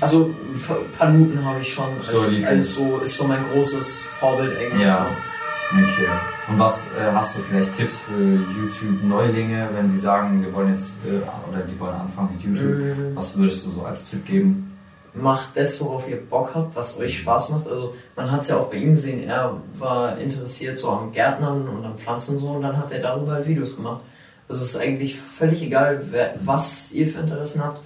[0.00, 0.34] also
[0.66, 4.86] Pa- Paluten habe ich schon als, So als so, ist so mein großes Vorbild eigentlich.
[4.86, 5.08] Ja.
[5.72, 6.06] Okay.
[6.48, 10.92] Und was äh, hast du vielleicht Tipps für YouTube-Neulinge, wenn sie sagen, wir wollen jetzt
[11.04, 11.16] äh,
[11.50, 12.42] oder die wollen anfangen mit.
[12.42, 12.96] YouTube?
[12.96, 14.78] Mm, Was würdest du so als Tipp geben?
[15.12, 17.68] Macht das, worauf ihr Bock habt, was euch Spaß macht.
[17.68, 21.66] Also man hat es ja auch bei ihm gesehen, er war interessiert so am Gärtnern
[21.68, 24.02] und am Pflanzen und so und dann hat er darüber halt Videos gemacht.
[24.48, 27.80] Also es ist eigentlich völlig egal, wer, was ihr für Interessen habt,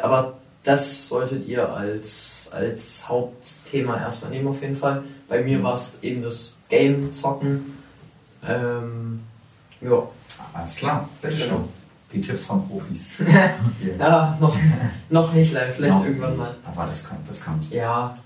[0.00, 5.04] aber das solltet ihr als, als Hauptthema erstmal nehmen auf jeden Fall.
[5.28, 7.76] Bei mir war es eben das Game zocken.
[8.46, 9.20] Ähm,
[9.80, 10.02] ja.
[10.52, 11.48] Alles klar, bitteschön.
[11.50, 11.68] Genau.
[12.12, 13.12] Die Tipps von Profis.
[13.98, 14.56] Ja, noch,
[15.10, 16.38] noch nicht live, vielleicht Noch irgendwann nicht.
[16.38, 16.54] mal.
[16.64, 17.70] Aber das kommt, das kommt.
[17.70, 18.16] Ja,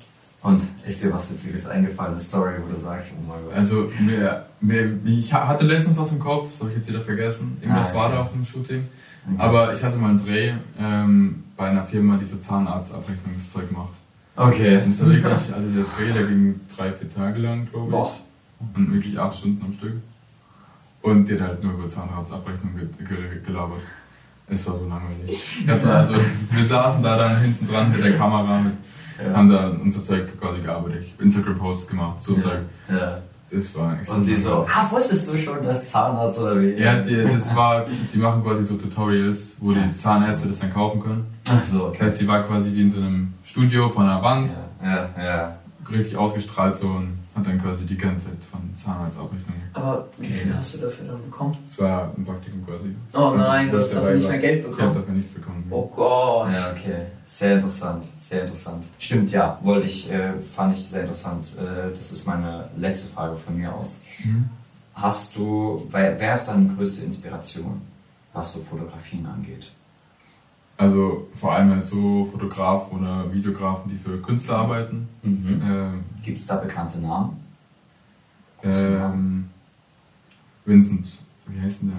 [0.42, 3.54] Und ist dir was Witziges eingefallen, eine Story, wo du sagst, oh mein Gott.
[3.54, 7.00] Also, mir, mir, ich ha- hatte letztens was im Kopf, das habe ich jetzt wieder
[7.00, 7.56] vergessen.
[7.60, 8.86] Irgendwas Ah, war da auf dem Shooting.
[9.26, 9.36] Okay.
[9.42, 13.94] Aber ich hatte mal einen Dreh ähm, bei einer Firma, die so Zahnarztabrechnungszeug macht.
[14.36, 14.82] okay.
[14.82, 18.12] Und es war wirklich, also der Dreh, der ging drei, vier Tage lang, glaube Boah.
[18.74, 19.94] Und wirklich acht Stunden am Stück.
[21.02, 23.80] Und die hat halt nur über Zahnarztabrechnung ge ge gelabert.
[24.48, 25.64] Es war so langweilig.
[25.68, 26.14] Also,
[26.50, 28.74] wir saßen da dann hinten dran mit der Kamera, mit,
[29.24, 29.34] Ja.
[29.36, 31.06] haben da unser Zeug quasi gearbeitet.
[31.18, 32.60] Instagram-Posts gemacht, so Zeug.
[32.88, 33.18] Ja.
[33.52, 36.70] Das war Und sie so, ah, wusstest du schon, dass Zahnarzt oder wie?
[36.74, 37.84] Ja, die, das war,
[38.14, 41.26] die machen quasi so Tutorials, wo die Zahnärzte das dann kaufen können.
[41.48, 42.04] Ach so, Das okay.
[42.04, 44.52] heißt, die war quasi wie in so einem Studio von einer Wand,
[44.82, 45.52] Ja, ja, ja.
[45.90, 49.62] Richtig ausgestrahlt so und hat dann quasi die ganze Zeit von Zahnarztabrechnungen.
[49.72, 51.56] Aber wie viel hast du dafür dann bekommen?
[51.64, 52.94] Das war ein Praktikum quasi.
[53.14, 54.94] Oh Also, nein, du ich hast dafür nicht mehr Geld Ich habe bekommen.
[54.94, 55.66] dafür nichts bekommen.
[55.70, 56.52] Oh Gott.
[56.52, 57.06] Ja, okay.
[57.26, 58.84] Sehr interessant, sehr interessant.
[58.98, 61.56] Stimmt, ja, wollte ich, äh, fand ich sehr interessant.
[61.58, 64.02] Äh, das ist meine letzte Frage von mir aus.
[64.24, 64.48] Mhm.
[64.94, 67.80] Hast du, wer, wer ist deine größte Inspiration,
[68.32, 69.70] was so Fotografien angeht?
[70.80, 75.06] Also vor allem halt so Fotografen oder Videografen, die für Künstler arbeiten.
[75.22, 75.60] Mhm.
[75.62, 77.36] Ähm, Gibt es da bekannte Namen?
[78.64, 79.50] Ähm,
[80.64, 81.06] Vincent,
[81.48, 81.92] wie heißt denn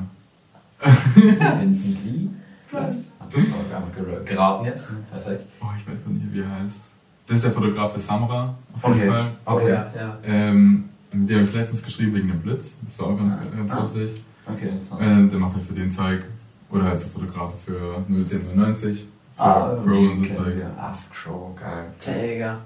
[0.81, 1.59] der?
[1.61, 2.27] Vincent Lee?
[2.65, 2.99] Vielleicht?
[3.19, 4.87] Hat das ger- geraten jetzt?
[5.11, 5.45] Perfekt.
[5.61, 6.89] Oh, ich weiß gar nicht, wie er heißt.
[7.27, 9.09] Das ist der Fotograf für Samra, auf jeden Okay.
[9.11, 9.31] Fall.
[9.45, 9.69] Okay.
[9.69, 10.17] ja, ja.
[10.23, 12.79] Ähm, mit dem habe ich letztens geschrieben wegen dem Blitz.
[12.83, 13.79] Das war auch ganz, ganz Ah.
[13.81, 14.21] lustig.
[14.47, 15.01] Okay, interessant.
[15.03, 16.23] Ähm, der macht halt für den Zeug.
[16.71, 19.05] Oder halt so Fotografen für 01090.
[19.37, 20.57] ah, Crow und so okay, Zeug.
[20.59, 20.71] ja.
[20.77, 21.85] Ah, Crow, geil.
[22.05, 22.57] Digga.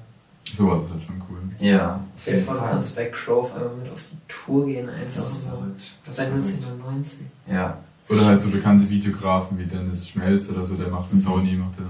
[0.55, 1.37] Sowas ist halt schon cool.
[1.59, 4.95] Ja, dir vor, du kannst bei Crow auf einmal mit auf die Tour gehen Das
[4.95, 5.23] einfach.
[5.23, 5.47] ist so.
[5.47, 5.81] verrückt.
[6.05, 6.47] Das ist Bei verrückt.
[6.47, 7.19] 1990.
[7.51, 7.77] Ja,
[8.09, 11.19] Oder halt so bekannte Videografen wie Dennis Schmelz oder so, der macht für Mhm.
[11.21, 11.85] Sony, macht der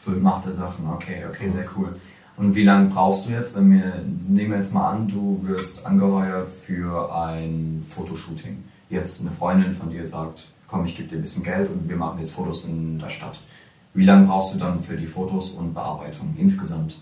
[0.00, 0.22] Zeug.
[0.22, 0.88] macht er Sachen.
[0.90, 1.94] Okay, okay, sehr cool.
[2.38, 5.84] Und wie lange brauchst du jetzt, wenn wir, nehmen wir jetzt mal an, du wirst
[5.84, 8.64] angeheuert für ein Fotoshooting.
[8.88, 11.96] Jetzt eine Freundin von dir sagt, komm, ich gebe dir ein bisschen Geld und wir
[11.96, 13.40] machen jetzt Fotos in der Stadt.
[13.94, 17.00] Wie lange brauchst du dann für die Fotos und Bearbeitung insgesamt?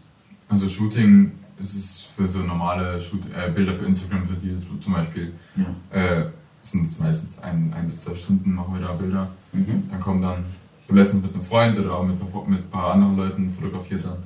[0.49, 4.93] Also Shooting ist es für so normale Shoot äh, Bilder für Instagram, für die zum
[4.93, 6.01] Beispiel, Ja.
[6.01, 6.27] äh,
[6.63, 9.29] sind es meistens ein, ein bis zwei Stunden machen wir da Bilder.
[9.53, 9.85] Mhm.
[9.91, 10.45] Dann kommen dann,
[10.83, 14.05] ich habe letztens mit einem Freund oder auch mit, mit ein paar anderen Leuten fotografiert
[14.05, 14.19] dann,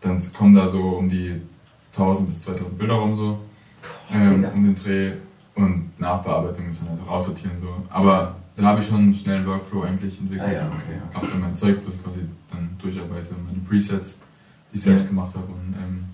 [0.00, 1.40] dann kommen da so um die
[1.92, 3.38] 1000 bis 2000 Bilder rum so,
[4.12, 5.12] ähm, um den Dreh
[5.54, 7.68] und Nachbearbeitung ist dann halt raussortieren so.
[7.88, 10.48] Aber da habe ich schon einen schnellen Workflow eigentlich entwickelt.
[10.48, 10.76] Ah ja, okay,
[11.08, 11.14] okay.
[11.16, 14.14] Habe dann mein Zeug, wo ich quasi dann durcharbeite, meine Presets,
[14.72, 15.08] die ich selbst Ja.
[15.08, 16.04] gemacht habe und ähm,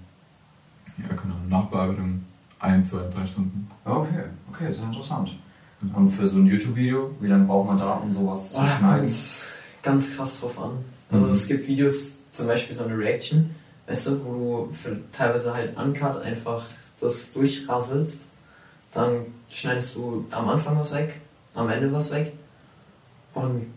[0.99, 2.23] ja, genau, Nachbearbeitung
[2.61, 3.69] ein, zwei, drei Stunden.
[3.85, 5.31] Okay, okay, sehr interessant.
[5.95, 9.01] Und für so ein YouTube-Video, wie lange braucht man da, um sowas zu Ah, schneiden?
[9.09, 9.45] kommt
[9.83, 10.71] ganz krass drauf an.
[11.11, 11.33] Also Mhm.
[11.33, 13.51] es gibt Videos, zum Beispiel so eine Reaction,
[13.89, 14.33] weißt du, wo
[14.69, 16.65] du für teilweise halt uncut einfach
[17.01, 18.27] das durchrasselst.
[18.93, 21.21] Dann schneidest du am Anfang was weg,
[21.55, 22.33] am Ende was weg.
[23.35, 23.73] Und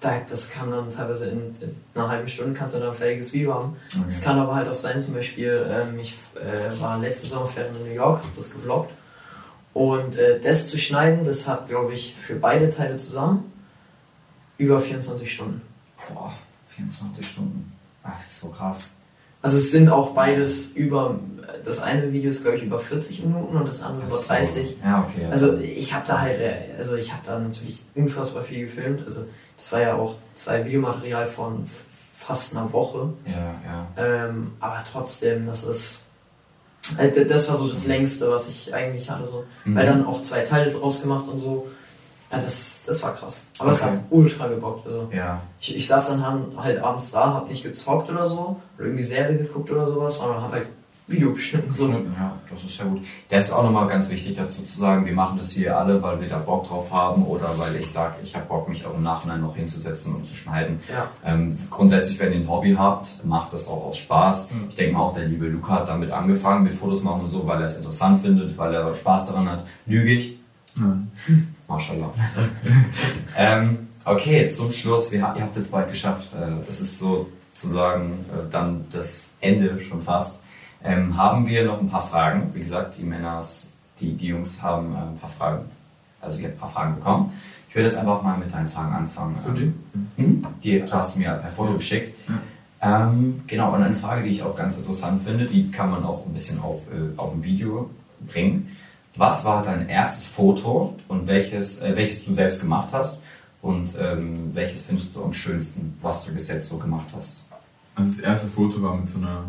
[0.00, 3.32] da, das kann dann teilweise in, in einer halben Stunde kannst du dann ein fertiges
[3.32, 3.76] Video haben.
[3.88, 4.24] Es Okay.
[4.24, 7.94] kann aber halt auch sein, zum Beispiel, ähm, ich äh, war letzte Sommerferien in New
[7.94, 8.90] York, hab das gevloggt.
[9.72, 13.52] Und äh, das zu schneiden, das hat, glaube ich, für beide Teile zusammen
[14.58, 15.60] über 24 Stunden.
[16.12, 16.32] Boah,
[16.68, 17.72] 24 Stunden.
[18.02, 18.90] Ach, das ist so krass.
[19.42, 21.18] Also es sind auch beides über,
[21.64, 24.28] das eine Video ist, glaube ich, über 40 Minuten und das andere über Ach so.
[24.28, 24.76] 30.
[24.84, 25.26] Ja, okay.
[25.30, 26.40] Also ich habe da halt,
[26.78, 29.02] also ich habe da natürlich unfassbar viel gefilmt.
[29.04, 29.24] Also
[29.56, 31.64] das war ja auch, das war ja Videomaterial von
[32.14, 33.10] fast einer Woche.
[33.24, 33.54] Ja,
[33.96, 34.26] ja.
[34.26, 36.00] Ähm, aber trotzdem, das ist.
[36.98, 39.26] äh, Das war so das längste, was ich eigentlich hatte.
[39.26, 39.44] So.
[39.64, 39.76] Mhm.
[39.76, 41.68] Weil dann auch zwei Teile draus gemacht und so.
[42.36, 43.44] Ja, das, das war krass.
[43.58, 43.90] Aber es Okay.
[43.92, 44.86] hat ultra gebockt.
[44.86, 48.86] Also Ja, ich, ich saß dann halt abends da, hab nicht gezockt oder so, oder
[48.86, 50.66] irgendwie Serie geguckt oder sowas, sondern hab halt
[51.08, 51.72] Video geschnitten.
[51.72, 51.88] So.
[51.88, 53.00] ja, das ist ja gut.
[53.28, 56.20] Das ist auch nochmal ganz wichtig dazu zu sagen, wir machen das hier alle, weil
[56.20, 59.04] wir da Bock drauf haben oder weil ich sage, ich habe Bock, mich auch im
[59.04, 60.80] Nachhinein noch hinzusetzen und zu schneiden.
[60.92, 61.06] Ja.
[61.24, 64.50] Ähm, grundsätzlich, wenn ihr ein Hobby habt, macht das auch aus Spaß.
[64.50, 64.64] Mhm.
[64.70, 67.46] Ich denke mal auch, der liebe Luca hat damit angefangen mit Fotos machen und so,
[67.46, 69.64] weil er es interessant findet, weil er Spaß daran hat.
[69.86, 70.40] Lüge ich?
[70.74, 71.12] Nein.
[71.68, 72.12] Mashallah.
[73.36, 76.28] ähm, okay, zum Schluss, wir, ihr habt jetzt bald geschafft.
[76.34, 80.42] Äh, das ist sozusagen äh, dann das Ende schon fast.
[80.84, 82.54] Ähm, haben wir noch ein paar Fragen?
[82.54, 85.64] Wie gesagt, die Männers, die, die Jungs haben äh, ein paar Fragen.
[86.20, 87.32] Also ihr habt ein paar Fragen bekommen.
[87.68, 89.34] Ich würde jetzt einfach mal mit deinen Fragen anfangen.
[89.36, 89.72] Hast du die?
[90.16, 90.46] Mhm.
[90.62, 92.14] Die hast du mir per Foto geschickt.
[92.80, 96.24] Ähm, genau, und eine Frage, die ich auch ganz interessant finde, die kann man auch
[96.26, 97.90] ein bisschen auf, äh, auf ein Video
[98.26, 98.76] bringen.
[99.16, 103.22] Was war dein erstes Foto und welches, äh, welches du selbst gemacht hast?
[103.62, 107.42] Und ähm, welches findest du am schönsten, was du bis jetzt so gemacht hast?
[107.94, 109.44] Also das erste Foto war mit so einer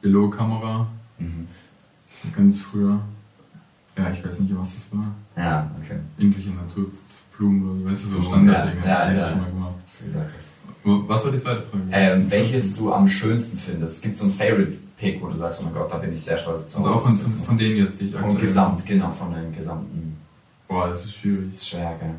[0.00, 0.86] Below-Kamera,
[1.18, 1.46] Mhm.
[2.36, 2.98] ganz früher.
[3.96, 5.14] Ja, ich weiß nicht, was das war.
[5.36, 5.98] Ja, okay.
[6.18, 8.84] Irgendwelche Naturblumen oder so, weißt du, so Standarddinge.
[8.84, 9.26] ja, ja, ja.
[9.26, 9.74] schon mal gemacht.
[9.86, 10.02] Was
[10.84, 11.84] Was war die zweite Frage?
[11.92, 14.02] Ähm, welches du am schönsten findest?
[14.02, 14.32] Gibt es so ein
[15.02, 17.18] Favorite-Pick, wo du sagst, oh mein Gott, da bin ich sehr stolz Also auch von,
[17.18, 20.16] von, von denen jetzt, die ich Vom Gesamt, genau, von deinem gesamten
[20.68, 21.60] Boah, das ist schwierig.
[21.60, 22.14] Stärke.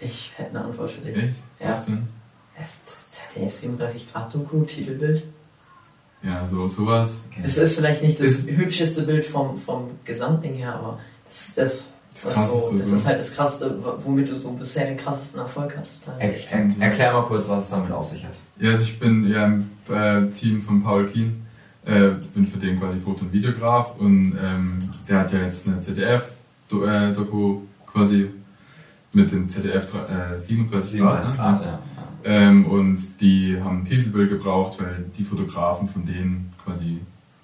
[0.00, 1.16] Ich hätte eine Antwort für dich.
[1.16, 1.36] Echt?
[1.60, 1.70] Ja.
[1.70, 2.08] Was denn?
[2.58, 5.22] Das ZDF 37 Grad Doku, Titelbild.
[6.22, 7.22] Ja, so sowas.
[7.42, 11.56] Es ist vielleicht nicht das Ist- hübscheste Bild vom, vom Gesamtding her, aber das ist
[11.58, 11.84] das,
[12.22, 16.06] was so, das ist halt das krasseste, womit du so bisher den krassesten Erfolg hattest.
[16.18, 16.48] Er, Halt.
[16.50, 18.32] er, erklär mal kurz, was es damit auf sich hat.
[18.58, 21.46] Ja, also ich bin ja im äh, Team von Paul Kien,
[21.90, 25.80] äh, bin für den quasi Foto- und Videograf und ähm, der hat ja jetzt eine
[25.80, 27.60] ZDF-Doku
[27.92, 28.30] quasi
[29.12, 31.24] mit dem ZDF äh, 37 Grad.
[31.24, 31.36] 37 ne?
[31.36, 31.80] Grad, ja.
[32.24, 36.98] Ähm, und die haben ein Titelbild gebraucht, weil die Fotografen von denen quasi,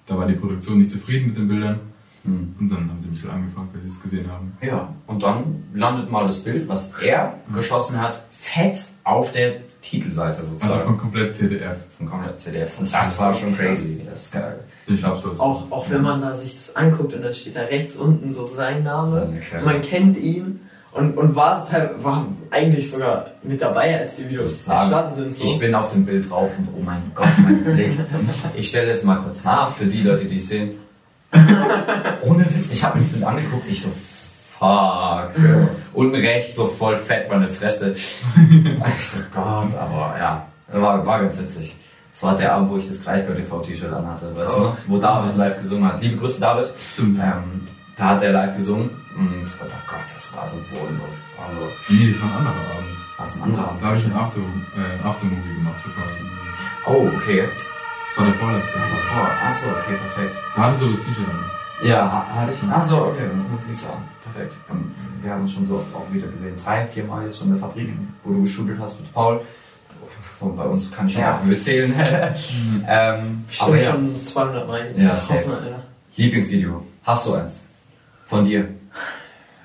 [0.05, 1.79] da war die Produktion nicht zufrieden mit den Bildern
[2.27, 2.55] Hm.
[2.59, 4.51] und dann haben sie mich halt angefragt, weil sie es gesehen haben.
[4.61, 10.39] Ja, und dann landet mal das Bild, was er geschossen hat, fett auf der Titelseite
[10.39, 10.83] Also sozusagen.
[10.83, 11.77] von komplett ZDF.
[11.97, 12.79] von komplett CDF.
[12.79, 14.01] Und das war schon crazy.
[14.07, 14.59] Das ist geil.
[14.87, 15.39] Ich auch stolz.
[15.39, 18.49] Auch, auch wenn man da sich das anguckt und dann steht da rechts unten so
[18.55, 19.33] sein Name.
[19.63, 20.61] Man kennt ihn
[20.93, 21.67] und, und war,
[22.01, 25.35] war eigentlich sogar mit dabei, als die Videos Sagen, entstanden sind.
[25.35, 25.43] So.
[25.43, 27.91] Ich bin auf dem Bild drauf und oh mein Gott, mein Blick.
[28.55, 30.71] Ich stelle es mal kurz nach für die Leute, die es sehen.
[32.23, 33.89] Ohne Witz, ich habe mir das Bild angeguckt, ich so,
[34.57, 35.31] fuck.
[35.97, 37.95] Unten rechts so voll fett meine Fresse.
[38.97, 41.75] Ich so, Gott, aber ja, war, war ganz witzig.
[42.13, 44.63] Das war der Abend, wo ich das Gleichgott TV-T-Shirt anhatte, weißt du Oh.
[44.65, 44.77] noch?
[44.87, 46.01] Wo David live gesungen hat.
[46.01, 46.69] Liebe Grüße, David.
[46.93, 47.19] Stimmt.
[47.19, 51.15] Ähm, da hat er live gesungen und oh Gott, das war so bodenlos.
[51.41, 52.97] Also, Nee, das war ein anderer Abend.
[53.17, 53.81] war es ein anderer Abend?
[53.83, 54.39] Da habe ich ein After,
[54.77, 56.21] äh, Aftermovie gemacht für Party.
[56.85, 57.43] Oh, okay.
[57.49, 58.77] Das war der vorletzte.
[58.79, 59.29] Davor.
[59.47, 60.35] Achso, okay, perfekt.
[60.55, 61.43] Da hattest du das T-Shirt an.
[61.83, 62.69] Ja, ha- hatte ich.
[62.69, 64.03] Achso, okay, dann siehst du an.
[64.23, 64.57] Perfekt.
[64.69, 66.55] Ähm, Wir haben uns schon so oft auch wieder gesehen.
[66.63, 67.89] Drei, vier Mal jetzt schon in der Fabrik,
[68.23, 69.41] wo du geshootet hast mit Paul.
[70.39, 71.41] Und bei uns kann ich schon Ja.
[71.43, 71.93] mitzählen.
[72.87, 75.01] ähm, aber Stimmt ja, schon 200 Mal jetzt.
[75.01, 75.83] Ja, hoffen Alter.
[76.15, 76.83] Lieblingsvideo.
[77.03, 77.67] Hast du eins?
[78.25, 78.67] Von dir?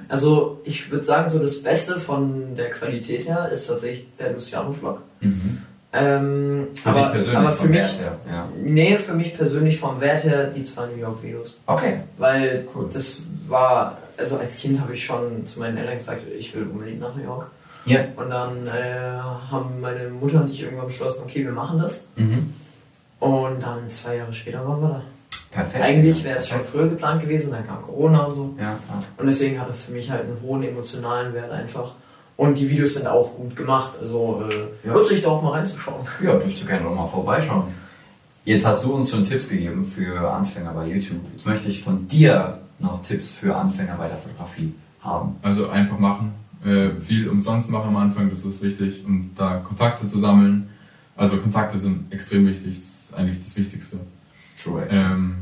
[0.09, 5.03] Also ich würde sagen, so das Beste von der Qualität her ist tatsächlich der Luciano-Vlog.
[5.21, 5.63] Mhm.
[5.95, 8.49] Ähm, Für aber, dich persönlich, aber für mich, Wert her, ja.
[8.63, 11.61] nee, für mich persönlich vom Wert her die zwei New York-Videos.
[11.67, 12.01] Okay.
[12.17, 12.89] Weil Cool.
[12.91, 17.01] das war, also als Kind habe ich schon zu meinen Eltern gesagt, ich will unbedingt
[17.01, 17.51] nach New York.
[17.85, 18.05] Ja.
[18.17, 18.71] Und dann äh,
[19.51, 22.07] haben meine Mutter und ich irgendwann beschlossen, okay, wir machen das.
[22.17, 22.55] Mhm.
[23.21, 25.03] Und dann zwei Jahre später waren wir da.
[25.51, 25.85] Perfekt.
[25.85, 28.55] Eigentlich wäre es schon früher geplant gewesen, dann kam Corona und so.
[28.59, 28.79] Ja, ja.
[29.19, 31.93] Und deswegen hat es für mich halt einen hohen emotionalen Wert einfach.
[32.37, 34.95] Und die Videos sind auch gut gemacht, also äh, Ja.
[34.95, 36.07] lohnt sich da auch mal reinzuschauen.
[36.23, 37.65] Ja, dürft ihr gerne noch mal vorbeischauen.
[38.45, 41.21] Jetzt hast du uns schon Tipps gegeben für Anfänger bei YouTube.
[41.33, 45.37] Jetzt möchte ich von dir noch Tipps für Anfänger bei der Fotografie haben.
[45.43, 46.33] Also einfach machen.
[46.65, 49.05] Äh, viel umsonst machen am Anfang, das ist wichtig.
[49.07, 50.69] Und da Kontakte zu sammeln.
[51.17, 53.99] Also Kontakte sind extrem wichtig, das ist eigentlich das Wichtigste.
[54.61, 55.37] True Ähm,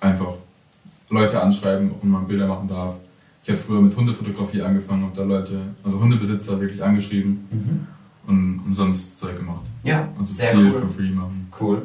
[0.00, 0.34] einfach
[1.10, 2.94] Leute anschreiben, ob man Bilder machen darf.
[3.44, 7.86] Ich habe früher mit Hundefotografie angefangen, habe da Leute, also Hundebesitzer wirklich angeschrieben Mhm.
[8.26, 9.60] und umsonst Zeug gemacht.
[9.82, 10.80] Ja, Also sehr viel cool.
[10.80, 11.50] for free machen.
[11.60, 11.82] Cool.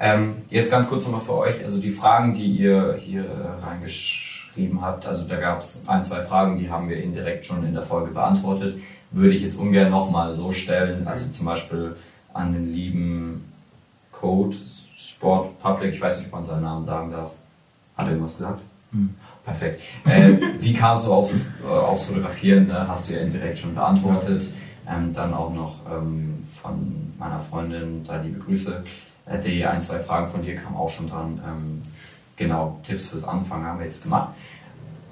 [0.00, 4.82] Ähm, jetzt ganz kurz nochmal für euch, also die Fragen, die ihr hier äh, reingeschrieben
[4.82, 7.82] habt, also da gab es ein, zwei Fragen, die haben wir indirekt schon in der
[7.84, 8.78] Folge beantwortet,
[9.12, 11.94] würde ich jetzt ungern nochmal so stellen, also zum Beispiel
[12.34, 13.44] an den lieben
[14.12, 14.56] Code
[14.96, 17.30] Sport Public, ich weiß nicht, ob man seinen Namen sagen darf.
[17.96, 18.60] Hat er irgendwas gesagt?
[18.92, 19.10] Hm.
[19.46, 19.80] Perfekt.
[20.04, 21.30] Äh, wie kamst du auf,
[21.64, 22.66] äh, aufs Fotografieren?
[22.66, 22.86] Ne?
[22.88, 24.50] Hast du ja indirekt schon beantwortet.
[24.88, 28.82] Ähm, dann auch noch ähm, von meiner Freundin, da liebe Grüße.
[29.26, 31.40] Äh, die ein, zwei Fragen von dir kamen auch schon dran.
[31.46, 31.82] Ähm,
[32.34, 34.30] genau, Tipps fürs Anfangen haben wir jetzt gemacht.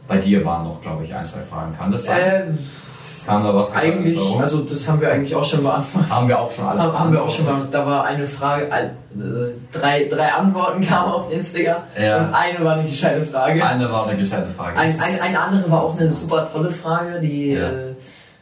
[0.09, 1.77] Bei dir waren noch, glaube ich, ein, zwei Fragen.
[1.77, 2.59] Kann das sein?
[3.27, 4.41] Kam da was eigentlich, darum?
[4.43, 6.11] also das haben wir eigentlich auch schon beantwortet.
[6.11, 7.75] haben wir auch schon alles Haben, haben wir auch schon mal, beantwortet?
[7.75, 8.89] da war eine Frage, äh,
[9.73, 12.19] drei, drei Antworten kamen auf den Sticker Ja.
[12.27, 13.65] und eine war eine gescheite Frage.
[13.67, 14.79] Eine war eine gescheite Frage.
[14.79, 17.69] Ein, ein, eine andere war auch eine super tolle Frage, die Ja.
[17.71, 17.95] äh,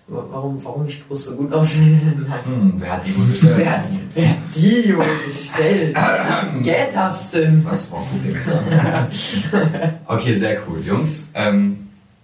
[0.09, 2.27] warum, warum ich Brust so gut aussehen.
[2.29, 2.39] Nein.
[2.45, 3.55] Hm, wer hat die wohl gestellt?
[3.57, 5.97] Wer, hat- wer hat die wohl gestellt?
[6.63, 7.65] Wer das denn?
[7.69, 8.35] Was war gut
[10.09, 10.81] Okay, sehr cool.
[10.81, 11.82] Jungs, ähm,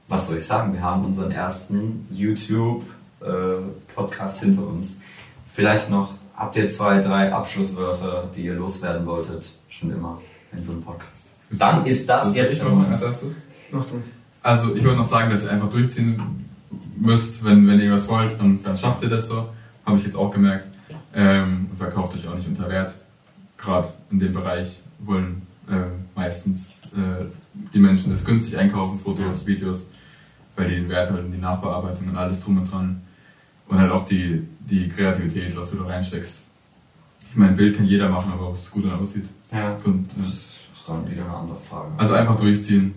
[0.08, 0.72] was soll ich sagen?
[0.72, 5.00] Wir haben unseren ersten YouTube-Podcast hinter uns.
[5.52, 9.48] Vielleicht noch, habt ihr zwei, drei Abschlusswörter, die ihr loswerden wolltet?
[9.68, 10.20] Schon immer
[10.52, 11.28] in so einem Podcast.
[11.50, 13.34] Dann ist das Also jetzt ich noch mal als erstes.
[13.70, 14.02] Mach du.
[14.42, 16.48] Also ich wollte noch sagen, dass ihr einfach durchziehen
[16.96, 19.48] müsst, wenn, wenn ihr was wollt, dann, dann schafft ihr das so.
[19.84, 20.66] Habe ich jetzt auch gemerkt.
[21.14, 22.94] Ähm, verkauft euch auch nicht unter Wert.
[23.56, 25.57] Gerade in dem Bereich wollen äh,
[26.14, 27.24] meistens äh,
[27.74, 29.86] die Menschen das günstig einkaufen, Fotos, Videos,
[30.56, 33.02] weil die den Wert halt in die Nachbearbeitung und alles drum und dran.
[33.68, 36.40] Und halt auch die, die Kreativität, was du da reinsteckst.
[37.30, 39.26] Ich meine, ein Bild kann jeder machen, aber ob es gut aussieht.
[39.52, 40.32] Ja, Und, das ja.
[40.32, 41.90] ist dann wieder eine andere Frage.
[41.98, 42.94] Also einfach durchziehen.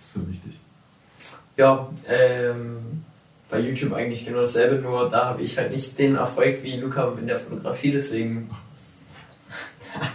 [0.00, 0.52] ist so wichtig.
[1.56, 3.02] Ja, ähm,
[3.48, 7.12] bei YouTube eigentlich genau dasselbe, nur da habe ich halt nicht den Erfolg wie Luca
[7.18, 8.48] in der Fotografie, deswegen.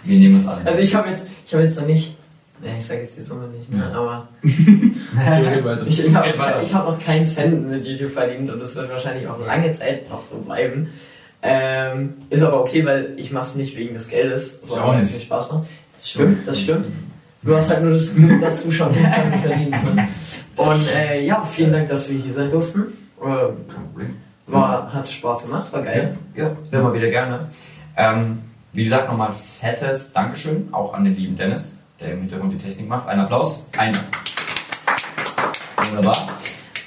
[0.04, 0.66] Wir nehmen uns an.
[0.66, 2.16] Also ich habe jetzt, ich habe jetzt noch nicht,
[2.62, 4.00] ne, ich sage jetzt die Summe nicht mehr, Ja.
[4.00, 4.28] aber
[5.86, 9.46] ich, ich habe hab noch keinen Cent mit YouTube verdient und das wird wahrscheinlich auch
[9.46, 10.88] lange Zeit noch so bleiben.
[11.42, 15.12] Ähm, ist aber okay, weil ich mache es nicht wegen des Geldes, sondern weil es
[15.12, 15.64] mir Spaß macht.
[15.98, 16.86] Das stimmt, das stimmt.
[17.42, 19.06] Du hast halt nur das Glück, dass du schon Geld
[19.44, 19.94] verdienst.
[19.94, 20.08] Ne?
[20.56, 22.94] Und äh, ja, vielen Dank, dass wir hier sein durften.
[23.22, 23.32] Kein
[23.68, 24.16] Problem.
[24.48, 26.16] war, hat Spaß gemacht, war geil.
[26.34, 27.50] Ja, immer wieder gerne.
[27.98, 28.38] Ähm,
[28.74, 32.88] wie gesagt, nochmal fettes Dankeschön, auch an den lieben Dennis, der im Hintergrund die Technik
[32.88, 33.08] macht.
[33.08, 33.68] Ein Applaus.
[33.78, 33.98] Ein.
[35.78, 36.28] Wunderbar.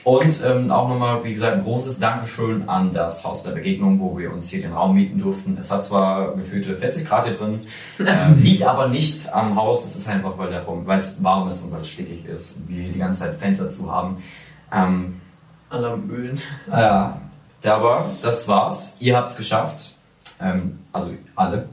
[0.05, 4.18] Und ähm, auch nochmal, wie gesagt, ein großes Dankeschön an das Haus der Begegnung, wo
[4.18, 5.57] wir uns hier den Raum mieten durften.
[5.59, 7.61] Es hat zwar gefühlte 40 Grad hier drin,
[8.07, 9.85] ähm, liegt aber nicht am Haus.
[9.85, 10.53] Es ist einfach, weil
[10.99, 13.91] es warm ist und weil es stickig ist und wir die ganze Zeit Fenster zu
[13.91, 14.22] haben.
[14.72, 15.20] Ähm,
[15.70, 16.41] Alarm Ölen.
[16.70, 17.20] ja,
[17.64, 18.97] aber das war's.
[19.01, 19.95] Ihr habt's geschafft.
[20.41, 21.68] Ähm, also alle.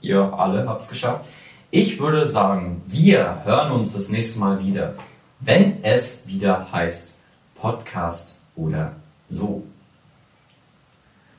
[0.00, 1.24] Ihr alle habt's geschafft.
[1.70, 4.94] Ich würde sagen, wir hören uns das nächste Mal wieder,
[5.40, 7.16] wenn es wieder heißt
[7.54, 8.92] Podcast oder
[9.28, 9.64] so.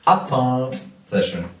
[0.04, 0.80] Abfahrt.
[1.06, 1.57] Sehr schön.